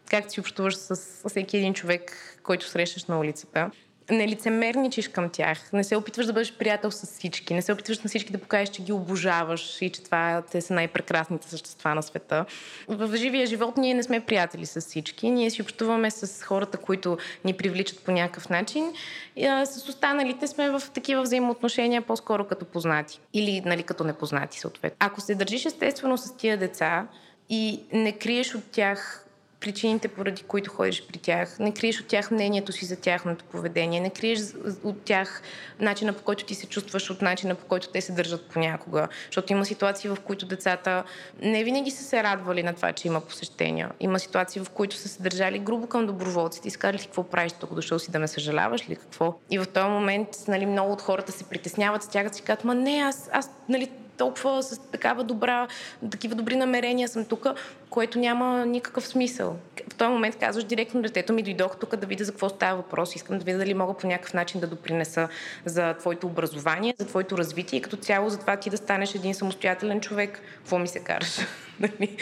както 0.09 0.33
си 0.33 0.39
общуваш 0.39 0.75
с 0.75 1.29
всеки 1.29 1.57
един 1.57 1.73
човек, 1.73 2.17
който 2.43 2.67
срещаш 2.67 3.05
на 3.05 3.19
улицата, 3.19 3.71
не 4.11 4.27
лицемерничиш 4.27 5.07
към 5.07 5.29
тях, 5.29 5.73
не 5.73 5.83
се 5.83 5.95
опитваш 5.95 6.25
да 6.25 6.33
бъдеш 6.33 6.53
приятел 6.53 6.91
с 6.91 7.05
всички, 7.05 7.53
не 7.53 7.61
се 7.61 7.73
опитваш 7.73 7.99
на 7.99 8.07
всички 8.07 8.31
да 8.31 8.37
покажеш, 8.37 8.69
че 8.69 8.83
ги 8.83 8.91
обожаваш 8.91 9.81
и 9.81 9.89
че 9.89 10.03
това 10.03 10.43
те 10.51 10.61
са 10.61 10.73
най-прекрасните 10.73 11.49
същества 11.49 11.95
на 11.95 12.03
света. 12.03 12.45
В 12.87 13.17
живия 13.17 13.47
живот 13.47 13.77
ние 13.77 13.93
не 13.93 14.03
сме 14.03 14.19
приятели 14.19 14.65
с 14.65 14.81
всички, 14.81 15.29
ние 15.29 15.49
си 15.49 15.61
общуваме 15.61 16.11
с 16.11 16.43
хората, 16.43 16.77
които 16.77 17.17
ни 17.45 17.53
привличат 17.53 17.99
по 17.99 18.11
някакъв 18.11 18.49
начин. 18.49 18.93
И, 19.35 19.45
а, 19.45 19.65
с 19.65 19.89
останалите 19.89 20.47
сме 20.47 20.69
в 20.69 20.81
такива 20.93 21.21
взаимоотношения 21.21 22.01
по-скоро 22.01 22.47
като 22.47 22.65
познати 22.65 23.19
или 23.33 23.61
нали, 23.65 23.83
като 23.83 24.03
непознати 24.03 24.59
съответно. 24.59 24.97
Ако 24.99 25.21
се 25.21 25.35
държиш 25.35 25.65
естествено 25.65 26.17
с 26.17 26.37
тия 26.37 26.57
деца 26.57 27.07
и 27.49 27.83
не 27.93 28.11
криеш 28.11 28.55
от 28.55 28.63
тях 28.71 29.25
причините, 29.63 30.07
поради 30.07 30.43
които 30.43 30.71
ходиш 30.71 31.03
при 31.07 31.17
тях. 31.17 31.59
Не 31.59 31.73
криеш 31.73 32.01
от 32.01 32.07
тях 32.07 32.31
мнението 32.31 32.71
си 32.71 32.85
за 32.85 32.95
тяхното 32.95 33.45
поведение. 33.45 33.99
Не 33.99 34.09
криеш 34.09 34.39
от 34.83 35.01
тях 35.01 35.41
начина 35.79 36.13
по 36.13 36.23
който 36.23 36.45
ти 36.45 36.55
се 36.55 36.67
чувстваш, 36.67 37.09
от 37.09 37.21
начина 37.21 37.55
по 37.55 37.65
който 37.65 37.87
те 37.87 38.01
се 38.01 38.11
държат 38.11 38.45
понякога. 38.45 39.07
Защото 39.25 39.53
има 39.53 39.65
ситуации, 39.65 40.09
в 40.09 40.17
които 40.23 40.45
децата 40.45 41.03
не 41.41 41.63
винаги 41.63 41.91
са 41.91 42.03
се 42.03 42.23
радвали 42.23 42.63
на 42.63 42.73
това, 42.73 42.93
че 42.93 43.07
има 43.07 43.21
посещения. 43.21 43.89
Има 43.99 44.19
ситуации, 44.19 44.61
в 44.61 44.69
които 44.69 44.95
са 44.95 45.09
се 45.09 45.23
държали 45.23 45.59
грубо 45.59 45.87
към 45.87 46.05
доброволците 46.05 46.67
и 46.67 46.71
сказали 46.71 46.97
какво 46.97 47.23
правиш 47.23 47.51
тук, 47.51 47.75
дошъл 47.75 47.99
си 47.99 48.11
да 48.11 48.19
ме 48.19 48.27
съжаляваш 48.27 48.89
ли 48.89 48.95
какво. 48.95 49.39
И 49.51 49.59
в 49.59 49.65
този 49.65 49.89
момент 49.89 50.27
нали, 50.47 50.65
много 50.65 50.93
от 50.93 51.01
хората 51.01 51.31
се 51.31 51.43
притесняват, 51.43 52.03
стягат 52.03 52.35
си 52.35 52.41
казват, 52.41 52.63
ма 52.63 52.75
не, 52.75 53.01
аз, 53.05 53.29
аз 53.33 53.51
нали, 53.69 53.91
толкова 54.17 54.63
с 54.63 54.79
такава 54.91 55.23
добра, 55.23 55.67
такива 56.11 56.35
добри 56.35 56.55
намерения 56.55 57.07
съм 57.07 57.25
тук, 57.25 57.47
което 57.93 58.19
няма 58.19 58.65
никакъв 58.65 59.07
смисъл. 59.07 59.55
В 59.93 59.95
този 59.95 60.11
момент 60.11 60.35
казваш 60.35 60.63
директно 60.63 61.01
детето 61.01 61.33
ми 61.33 61.43
дойдох 61.43 61.77
тук 61.77 61.95
да 61.95 62.07
видя 62.07 62.23
за 62.23 62.31
какво 62.31 62.49
става 62.49 62.77
въпрос. 62.77 63.15
Искам 63.15 63.37
да 63.37 63.45
видя 63.45 63.57
дали 63.57 63.73
мога 63.73 63.93
по 63.93 64.07
някакъв 64.07 64.33
начин 64.33 64.61
да 64.61 64.67
допринеса 64.67 65.27
за 65.65 65.93
твоето 65.93 66.27
образование, 66.27 66.95
за 66.99 67.07
твоето 67.07 67.37
развитие 67.37 67.79
и 67.79 67.81
като 67.81 67.97
цяло 67.97 68.29
за 68.29 68.39
това 68.39 68.57
ти 68.57 68.69
да 68.69 68.77
станеш 68.77 69.15
един 69.15 69.33
самостоятелен 69.33 70.01
човек. 70.01 70.41
Какво 70.57 70.79
ми 70.79 70.87
се 70.87 70.99
караш? 70.99 71.37
Нали? 71.79 72.17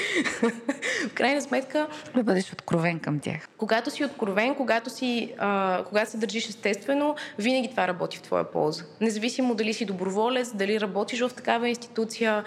в 1.10 1.14
крайна 1.14 1.42
сметка... 1.42 1.88
Да 2.16 2.24
бъдеш 2.24 2.54
откровен 2.54 3.00
към 3.00 3.20
тях. 3.20 3.48
Когато 3.58 3.92
си 3.92 4.06
откровен, 4.06 4.56
когато, 4.56 4.90
си, 4.90 5.34
а, 5.38 5.84
когато 5.88 6.12
се 6.12 6.18
държиш 6.18 6.50
естествено, 6.50 7.16
винаги 7.40 7.70
това 7.70 7.88
работи 7.88 8.18
в 8.18 8.22
твоя 8.22 8.52
полза. 8.52 8.84
Независимо 9.02 9.56
дали 9.56 9.74
си 9.74 9.86
доброволец, 9.86 10.56
дали 10.56 10.82
работиш 10.82 11.20
в 11.22 11.30
такава 11.30 11.70
институция. 11.70 12.44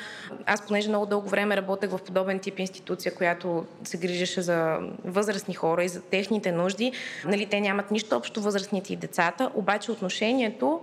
Аз, 0.47 0.67
понеже 0.67 0.89
много 0.89 1.07
дълго 1.07 1.29
време 1.29 1.57
работех 1.57 1.91
в 1.91 1.99
подобен 1.99 2.39
тип 2.39 2.59
институция, 2.59 3.14
която 3.15 3.67
се 3.85 3.97
грижеше 3.97 4.43
за 4.43 4.79
възрастни 5.05 5.55
хора 5.55 5.85
и 5.85 5.89
за 5.89 6.01
техните 6.03 6.53
нужди, 6.53 6.93
нали, 7.25 7.47
те 7.47 7.61
нямат 7.61 7.91
нищо 7.91 8.17
общо 8.17 8.41
възрастните 8.41 8.93
и 8.93 8.97
децата, 8.97 9.51
обаче 9.55 9.93
отношението 9.93 10.81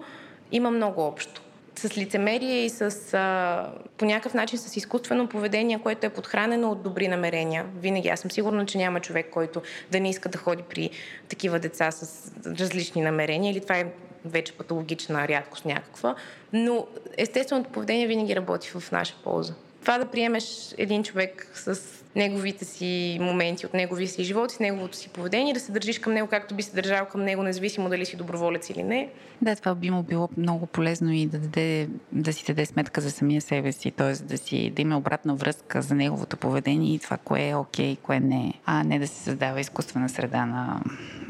има 0.52 0.72
много 0.72 1.02
общо 1.02 1.42
с 1.76 1.98
лицемерие 1.98 2.66
и 2.66 2.70
с 2.70 3.14
а, 3.14 3.70
по 3.98 4.06
някакъв 4.06 4.34
начин 4.34 4.60
с 4.60 4.78
изкуствено 4.78 5.28
поведение, 5.28 5.80
което 5.84 6.06
е 6.06 6.10
подхранено 6.10 6.72
от 6.72 6.84
добри 6.84 7.08
намерения. 7.08 7.66
Винаги 7.80 8.10
аз 8.10 8.20
съм 8.20 8.32
сигурна, 8.32 8.66
че 8.66 8.78
няма 8.78 9.00
човек, 9.00 9.30
който 9.32 9.62
да 9.92 10.00
не 10.00 10.10
иска 10.10 10.30
да 10.30 10.38
ходи 10.38 10.64
при 10.64 10.90
такива 11.30 11.60
деца 11.60 11.92
с 11.92 12.32
различни 12.46 13.02
намерения 13.02 13.52
или 13.52 13.62
това 13.62 13.78
е 13.78 13.86
вече 14.26 14.54
патологична 14.54 15.28
рядкост 15.28 15.66
някаква. 15.66 16.16
Но 16.54 16.88
естественото 17.18 17.70
поведение 17.70 18.08
винаги 18.08 18.36
работи 18.36 18.70
в 18.70 18.92
наша 18.92 19.16
полза. 19.24 19.54
Това 19.82 19.98
да 19.98 20.06
приемеш 20.06 20.76
един 20.78 21.04
човек 21.04 21.52
с 21.54 21.80
неговите 22.16 22.66
си 22.66 23.18
моменти 23.22 23.66
от 23.66 23.74
неговия 23.74 24.08
си 24.08 24.24
живот 24.24 24.52
с 24.52 24.60
неговото 24.60 24.98
си 24.98 25.10
поведение, 25.10 25.54
да 25.54 25.60
се 25.60 25.72
държиш 25.72 26.00
към 26.00 26.14
него 26.14 26.28
както 26.28 26.56
би 26.56 26.64
се 26.64 26.76
държал 26.76 27.06
към 27.06 27.24
него, 27.24 27.44
независимо 27.44 27.90
дали 27.90 28.06
си 28.06 28.16
доброволец 28.16 28.70
или 28.70 28.84
не. 28.84 29.10
Да, 29.42 29.56
това 29.56 29.76
би 29.76 29.90
му 29.90 30.04
било 30.04 30.30
много 30.38 30.66
полезно 30.66 31.14
и 31.14 31.26
да, 31.26 31.40
даде, 31.40 31.90
да 32.12 32.34
си 32.34 32.46
даде 32.46 32.66
сметка 32.66 33.02
за 33.02 33.12
самия 33.12 33.42
себе 33.42 33.72
си, 33.72 33.92
т.е. 33.92 34.14
да, 34.14 34.38
си, 34.38 34.70
да 34.70 34.82
има 34.82 34.98
обратна 34.98 35.36
връзка 35.36 35.82
за 35.82 35.96
неговото 35.96 36.38
поведение 36.38 36.96
и 36.96 37.00
това, 37.00 37.18
кое 37.18 37.50
е 37.50 37.56
окей, 37.56 37.96
кое 37.96 38.20
не 38.20 38.48
е, 38.48 38.54
а 38.66 38.84
не 38.84 39.00
да 39.00 39.08
се 39.08 39.24
създава 39.24 39.60
изкуствена 39.60 40.10
среда 40.10 40.46
на 40.46 40.82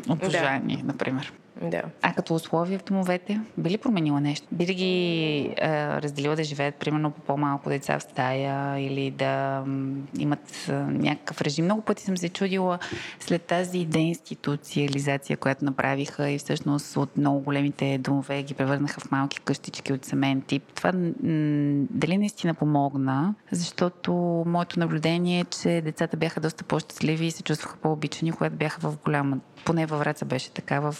обожание, 0.09 0.77
да. 0.77 0.83
например. 0.83 1.33
Да. 1.61 1.81
А 2.01 2.13
като 2.13 2.35
условия 2.35 2.79
в 2.79 2.83
домовете, 2.83 3.41
би 3.57 3.69
ли 3.69 3.77
променила 3.77 4.21
нещо? 4.21 4.47
Би 4.51 4.67
ли 4.67 4.73
ги 4.73 5.55
а, 5.61 6.01
разделила 6.01 6.35
да 6.35 6.43
живеят, 6.43 6.75
примерно, 6.75 7.11
по 7.11 7.21
по-малко 7.21 7.69
деца 7.69 7.99
в 7.99 8.03
стая 8.03 8.79
или 8.79 9.11
да 9.11 9.63
имат 10.19 10.67
а, 10.69 10.73
някакъв 10.81 11.41
режим? 11.41 11.65
Много 11.65 11.81
пъти 11.81 12.03
съм 12.03 12.17
се 12.17 12.29
чудила 12.29 12.79
след 13.19 13.41
тази 13.41 13.85
деинституциализация, 13.85 15.37
която 15.37 15.65
направиха 15.65 16.29
и 16.29 16.37
всъщност 16.37 16.97
от 16.97 17.17
много 17.17 17.39
големите 17.39 17.97
домове 17.97 18.43
ги 18.43 18.53
превърнаха 18.53 19.01
в 19.01 19.11
малки 19.11 19.39
къщички 19.39 19.93
от 19.93 20.05
семейен 20.05 20.41
тип. 20.41 20.63
Това 20.75 20.91
м, 20.91 21.11
дали 21.89 22.17
наистина 22.17 22.53
помогна? 22.53 23.35
Защото 23.51 24.13
моето 24.47 24.79
наблюдение 24.79 25.39
е, 25.39 25.45
че 25.45 25.81
децата 25.81 26.17
бяха 26.17 26.39
доста 26.39 26.63
по-щастливи 26.63 27.25
и 27.25 27.31
се 27.31 27.43
чувстваха 27.43 27.77
по-обичани, 27.77 28.31
когато 28.31 28.55
бяха 28.55 28.81
в 28.81 28.97
голяма 29.05 29.37
поне 29.65 29.85
във 29.85 29.99
Враца 29.99 30.25
беше 30.25 30.51
така, 30.51 30.79
в 30.79 30.95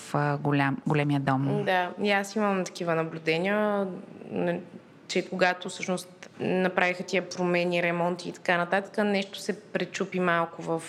голям, 0.51 0.77
големия 0.87 1.19
дом. 1.19 1.63
Да, 1.65 1.91
и 2.03 2.11
аз 2.11 2.35
имам 2.35 2.63
такива 2.65 2.95
наблюдения, 2.95 3.87
че 5.07 5.29
когато 5.29 5.69
всъщност 5.69 6.29
направиха 6.39 7.03
тия 7.03 7.29
промени, 7.29 7.83
ремонти 7.83 8.29
и 8.29 8.31
така 8.31 8.57
нататък, 8.57 9.05
нещо 9.05 9.39
се 9.39 9.61
пречупи 9.61 10.19
малко 10.19 10.61
в 10.61 10.81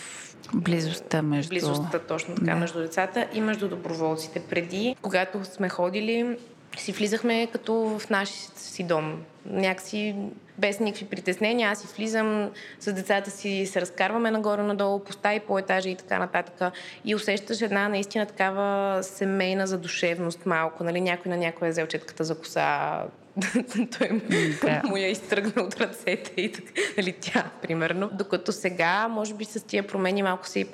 Близостта 0.54 1.22
между... 1.22 1.48
Близостта, 1.48 1.98
точно 1.98 2.34
така, 2.34 2.46
да. 2.46 2.56
между 2.56 2.78
децата 2.78 3.26
и 3.32 3.40
между 3.40 3.68
доброволците. 3.68 4.42
Преди, 4.50 4.96
когато 5.02 5.44
сме 5.44 5.68
ходили, 5.68 6.36
си 6.80 6.92
влизахме 6.92 7.46
като 7.46 7.74
в 7.98 8.10
нашия 8.10 8.50
си 8.56 8.82
дом. 8.84 9.24
Някакси 9.46 10.14
без 10.58 10.80
никакви 10.80 11.06
притеснения. 11.06 11.70
Аз 11.70 11.80
си 11.80 11.88
влизам 11.96 12.50
с 12.80 12.92
децата 12.92 13.30
си, 13.30 13.66
се 13.66 13.80
разкарваме 13.80 14.30
нагоре-надолу 14.30 14.98
по 14.98 15.12
стаи, 15.12 15.40
по 15.40 15.58
етажа 15.58 15.88
и 15.88 15.96
така 15.96 16.18
нататък. 16.18 16.72
И 17.04 17.14
усещаш 17.14 17.62
една 17.62 17.88
наистина 17.88 18.26
такава 18.26 19.02
семейна 19.02 19.66
задушевност 19.66 20.46
малко. 20.46 20.84
Нали? 20.84 21.00
Някой 21.00 21.30
на 21.30 21.36
някоя 21.36 21.68
е 21.68 21.72
взел 21.72 21.86
четката 21.86 22.24
за 22.24 22.38
коса, 22.38 23.02
той 23.98 24.20
да. 24.62 24.82
му 24.88 24.96
я 24.96 25.08
изтръгна 25.10 25.62
от 25.62 25.80
ръцете 25.80 26.40
и 26.40 26.52
така, 26.52 26.72
нали, 26.98 27.14
тя, 27.20 27.50
примерно. 27.62 28.10
Докато 28.12 28.52
сега, 28.52 29.08
може 29.08 29.34
би 29.34 29.44
с 29.44 29.66
тия 29.66 29.86
промени 29.86 30.22
малко 30.22 30.46
се 30.46 30.60
и 30.60 30.66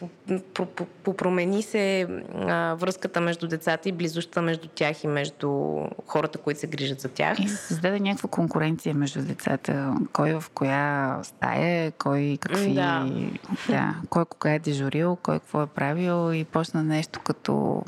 попромени 1.04 1.62
се 1.62 2.06
а, 2.34 2.74
връзката 2.74 3.20
между 3.20 3.48
децата 3.48 3.88
и 3.88 3.92
близостта 3.92 4.42
между 4.42 4.68
тях 4.68 5.04
и 5.04 5.06
между 5.06 5.78
хората, 6.06 6.38
които 6.38 6.60
се 6.60 6.66
грижат 6.66 7.00
за 7.00 7.08
тях. 7.08 7.38
И 7.38 7.48
се 7.48 7.56
създаде 7.56 8.00
някаква 8.00 8.28
конкуренция 8.28 8.94
между 8.94 9.22
децата. 9.22 9.94
Кой 10.12 10.40
в 10.40 10.44
коя 10.54 11.18
стая, 11.22 11.92
кой 11.92 12.38
какви... 12.40 12.74
Да. 12.74 13.10
да 13.68 13.94
кой 14.08 14.24
кога 14.24 14.54
е 14.54 14.58
дежурил, 14.58 15.16
кой 15.22 15.38
какво 15.38 15.62
е 15.62 15.66
правил 15.66 16.34
и 16.34 16.44
почна 16.44 16.82
нещо 16.82 17.20
като 17.24 17.82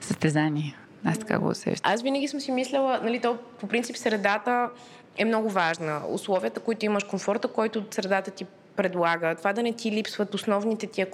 състезание. 0.00 0.79
Аз 1.04 1.18
така 1.18 1.38
го 1.38 1.48
усещам. 1.48 1.92
Аз 1.92 2.02
винаги 2.02 2.28
съм 2.28 2.40
си 2.40 2.52
мисляла, 2.52 3.00
нали, 3.02 3.20
то 3.20 3.38
по 3.60 3.66
принцип 3.66 3.96
средата 3.96 4.68
е 5.16 5.24
много 5.24 5.50
важна. 5.50 6.00
Условията, 6.08 6.60
които 6.60 6.86
имаш, 6.86 7.04
комфорта, 7.04 7.48
който 7.48 7.84
средата 7.90 8.30
ти 8.30 8.46
предлага, 8.76 9.34
това 9.34 9.52
да 9.52 9.62
не 9.62 9.72
ти 9.72 9.92
липсват 9.92 10.34
основните 10.34 10.86
тия 10.86 11.10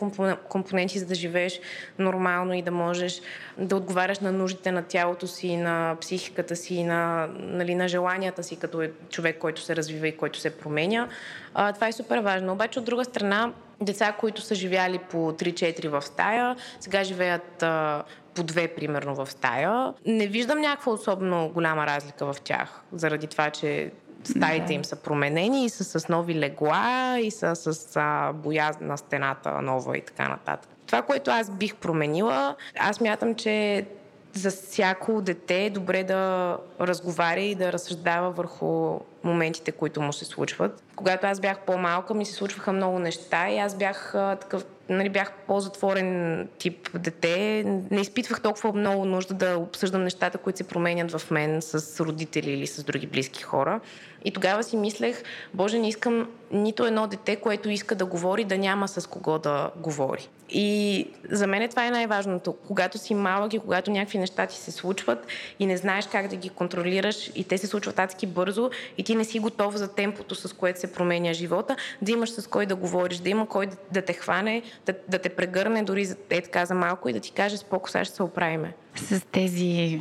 компоненти, 0.48 0.98
за 0.98 1.06
да 1.06 1.14
живееш 1.14 1.60
нормално 1.98 2.54
и 2.54 2.62
да 2.62 2.70
можеш 2.70 3.20
да 3.58 3.76
отговаряш 3.76 4.18
на 4.18 4.32
нуждите 4.32 4.72
на 4.72 4.82
тялото 4.82 5.26
си, 5.26 5.56
на 5.56 5.96
психиката 6.00 6.56
си, 6.56 6.84
на, 6.84 7.28
нали, 7.38 7.74
на 7.74 7.88
желанията 7.88 8.42
си 8.42 8.56
като 8.56 8.82
е 8.82 8.92
човек, 9.10 9.38
който 9.38 9.60
се 9.60 9.76
развива 9.76 10.08
и 10.08 10.16
който 10.16 10.38
се 10.38 10.58
променя. 10.58 11.08
А, 11.54 11.72
това 11.72 11.88
е 11.88 11.92
супер 11.92 12.18
важно. 12.18 12.52
Обаче, 12.52 12.78
от 12.78 12.84
друга 12.84 13.04
страна, 13.04 13.52
деца, 13.80 14.12
които 14.12 14.40
са 14.40 14.54
живяли 14.54 14.98
по 14.98 15.32
3-4 15.32 15.88
в 15.88 16.02
стая, 16.02 16.56
сега 16.80 17.04
живеят 17.04 17.62
а, 17.62 18.04
по 18.36 18.42
две, 18.42 18.68
примерно, 18.68 19.14
в 19.14 19.30
стая. 19.30 19.92
Не 20.06 20.26
виждам 20.26 20.60
някаква 20.60 20.92
особено 20.92 21.48
голяма 21.48 21.86
разлика 21.86 22.32
в 22.32 22.40
тях, 22.40 22.80
заради 22.92 23.26
това, 23.26 23.50
че 23.50 23.90
стаите 24.24 24.74
им 24.74 24.84
са 24.84 24.96
променени 24.96 25.64
и 25.64 25.68
са 25.68 26.00
с 26.00 26.08
нови 26.08 26.34
легла 26.34 27.18
и 27.20 27.30
са 27.30 27.56
с 27.56 27.96
а, 27.96 28.32
боя 28.32 28.70
на 28.80 28.98
стената 28.98 29.62
нова 29.62 29.98
и 29.98 30.00
така 30.00 30.28
нататък. 30.28 30.70
Това, 30.86 31.02
което 31.02 31.30
аз 31.30 31.50
бих 31.50 31.74
променила, 31.76 32.56
аз 32.78 33.00
мятам, 33.00 33.34
че 33.34 33.86
за 34.32 34.50
всяко 34.50 35.22
дете 35.22 35.64
е 35.64 35.70
добре 35.70 36.04
да 36.04 36.56
разговаря 36.80 37.40
и 37.40 37.54
да 37.54 37.72
разсъждава 37.72 38.30
върху 38.30 39.00
моментите, 39.24 39.72
които 39.72 40.00
му 40.00 40.12
се 40.12 40.24
случват. 40.24 40.82
Когато 40.96 41.26
аз 41.26 41.40
бях 41.40 41.58
по-малка, 41.58 42.14
ми 42.14 42.24
се 42.24 42.32
случваха 42.32 42.72
много 42.72 42.98
неща 42.98 43.50
и 43.50 43.58
аз 43.58 43.74
бях 43.74 44.14
а, 44.14 44.36
такъв 44.36 44.64
нали, 44.88 45.08
бях 45.08 45.32
по-затворен 45.46 46.48
тип 46.58 46.98
дете, 46.98 47.64
не 47.90 48.00
изпитвах 48.00 48.42
толкова 48.42 48.72
много 48.72 49.04
нужда 49.04 49.34
да 49.34 49.58
обсъждам 49.58 50.04
нещата, 50.04 50.38
които 50.38 50.56
се 50.56 50.68
променят 50.68 51.18
в 51.18 51.30
мен 51.30 51.62
с 51.62 52.04
родители 52.04 52.50
или 52.50 52.66
с 52.66 52.84
други 52.84 53.06
близки 53.06 53.42
хора. 53.42 53.80
И 54.24 54.30
тогава 54.30 54.62
си 54.62 54.76
мислех, 54.76 55.22
Боже, 55.54 55.78
не 55.78 55.88
искам 55.88 56.28
нито 56.52 56.86
едно 56.86 57.06
дете, 57.06 57.36
което 57.36 57.70
иска 57.70 57.94
да 57.94 58.06
говори, 58.06 58.44
да 58.44 58.58
няма 58.58 58.88
с 58.88 59.06
кого 59.06 59.38
да 59.38 59.70
говори. 59.76 60.28
И 60.50 61.06
за 61.30 61.46
мен 61.46 61.68
това 61.68 61.86
е 61.86 61.90
най-важното. 61.90 62.52
Когато 62.66 62.98
си 62.98 63.14
малък 63.14 63.54
и 63.54 63.58
когато 63.58 63.90
някакви 63.90 64.18
неща 64.18 64.46
ти 64.46 64.56
се 64.56 64.70
случват 64.70 65.26
и 65.58 65.66
не 65.66 65.76
знаеш 65.76 66.06
как 66.06 66.28
да 66.28 66.36
ги 66.36 66.48
контролираш 66.48 67.30
и 67.34 67.44
те 67.44 67.58
се 67.58 67.66
случват 67.66 67.98
адски 67.98 68.26
бързо 68.26 68.70
и 68.98 69.04
ти 69.04 69.14
не 69.14 69.24
си 69.24 69.38
готов 69.38 69.74
за 69.76 69.94
темпото, 69.94 70.34
с 70.34 70.52
което 70.52 70.80
се 70.80 70.92
променя 70.92 71.32
живота, 71.32 71.76
да 72.02 72.12
имаш 72.12 72.30
с 72.30 72.46
кой 72.46 72.66
да 72.66 72.76
говориш, 72.76 73.18
да 73.18 73.28
има 73.28 73.48
кой 73.48 73.66
да, 73.66 73.76
да 73.92 74.02
те 74.02 74.12
хване, 74.12 74.62
да, 74.86 74.94
да 75.08 75.18
те 75.18 75.28
прегърне 75.28 75.82
дори 75.82 76.04
за, 76.04 76.16
е 76.30 76.40
така 76.40 76.64
за 76.64 76.74
малко 76.74 77.08
и 77.08 77.12
да 77.12 77.20
ти 77.20 77.32
каже 77.32 77.56
споко, 77.56 77.90
сега 77.90 78.04
ще 78.04 78.14
се 78.14 78.22
оправиме. 78.22 78.74
С 78.96 79.20
тези 79.32 80.00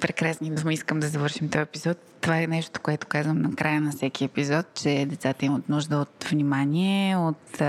прекрасни 0.00 0.50
думи 0.50 0.74
искам 0.74 1.00
да 1.00 1.08
завършим 1.08 1.48
този 1.48 1.62
епизод. 1.62 1.98
Това 2.20 2.42
е 2.42 2.46
нещо, 2.46 2.80
което 2.82 3.06
казвам 3.06 3.42
на 3.42 3.54
края 3.54 3.80
на 3.80 3.90
всеки 3.90 4.24
епизод, 4.24 4.66
че 4.74 5.06
децата 5.08 5.46
имат 5.46 5.68
нужда 5.68 5.96
от 5.96 6.24
внимание, 6.24 7.16
от, 7.16 7.60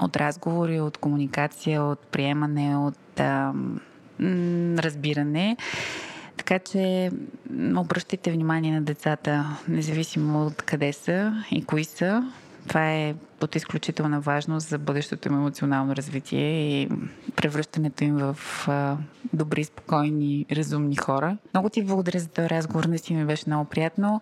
от 0.00 0.16
разговори, 0.16 0.80
от 0.80 0.96
комуникация, 0.98 1.82
от 1.82 1.98
приемане, 1.98 2.76
от 2.76 3.20
разбиране. 4.78 5.56
Така 6.36 6.58
че 6.58 7.10
обръщайте 7.76 8.32
внимание 8.32 8.72
на 8.72 8.82
децата, 8.82 9.58
независимо 9.68 10.46
от 10.46 10.62
къде 10.62 10.92
са 10.92 11.44
и 11.50 11.64
кои 11.64 11.84
са. 11.84 12.32
Това 12.68 12.92
е 12.92 13.14
от 13.40 13.56
изключителна 13.56 14.20
важност 14.20 14.68
за 14.68 14.78
бъдещото 14.78 15.28
им 15.28 15.34
емоционално 15.34 15.96
развитие 15.96 16.80
и 16.82 16.88
превръщането 17.36 18.04
им 18.04 18.16
в 18.16 18.36
а, 18.68 18.96
добри, 19.32 19.64
спокойни, 19.64 20.46
разумни 20.52 20.96
хора. 20.96 21.36
Много 21.54 21.68
ти 21.68 21.84
благодаря 21.84 22.18
за 22.18 22.28
този 22.28 22.48
разговор, 22.48 22.84
наистина 22.84 23.20
ми 23.20 23.26
беше 23.26 23.44
много 23.46 23.64
приятно. 23.64 24.20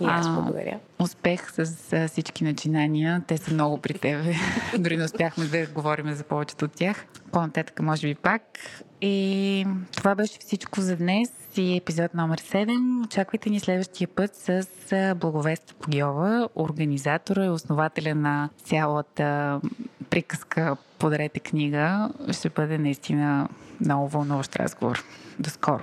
И 0.00 0.04
аз 0.04 0.28
благодаря. 0.28 0.78
Успех 0.98 1.52
с 1.52 1.92
а, 1.92 2.08
всички 2.08 2.44
начинания. 2.44 3.22
Те 3.26 3.36
са 3.36 3.54
много 3.54 3.78
при 3.78 3.94
тебе. 3.94 4.34
Дори 4.78 4.96
не 4.96 5.04
успяхме 5.04 5.44
да 5.44 5.66
говорим 5.66 6.12
за 6.12 6.24
повечето 6.24 6.64
от 6.64 6.72
тях. 6.72 7.06
По-нататък, 7.34 7.80
може 7.82 8.06
би 8.06 8.14
пак. 8.14 8.42
И 9.00 9.66
това 9.96 10.14
беше 10.14 10.38
всичко 10.40 10.80
за 10.80 10.96
днес 10.96 11.30
и 11.56 11.76
епизод 11.76 12.14
номер 12.14 12.40
7. 12.40 13.04
Очаквайте 13.04 13.50
ни 13.50 13.60
следващия 13.60 14.08
път 14.08 14.36
с 14.36 14.66
Благовест 15.16 15.74
Погиова, 15.80 16.48
организатора 16.56 17.44
и 17.44 17.48
основателя 17.48 18.14
на 18.14 18.48
цялата 18.64 19.60
приказка 20.10 20.76
Подарете 20.98 21.40
книга. 21.40 22.10
Ще 22.32 22.48
бъде 22.48 22.78
наистина 22.78 23.48
много 23.80 24.08
вълнуващ 24.08 24.56
разговор. 24.56 25.04
До 25.38 25.50
скоро! 25.50 25.82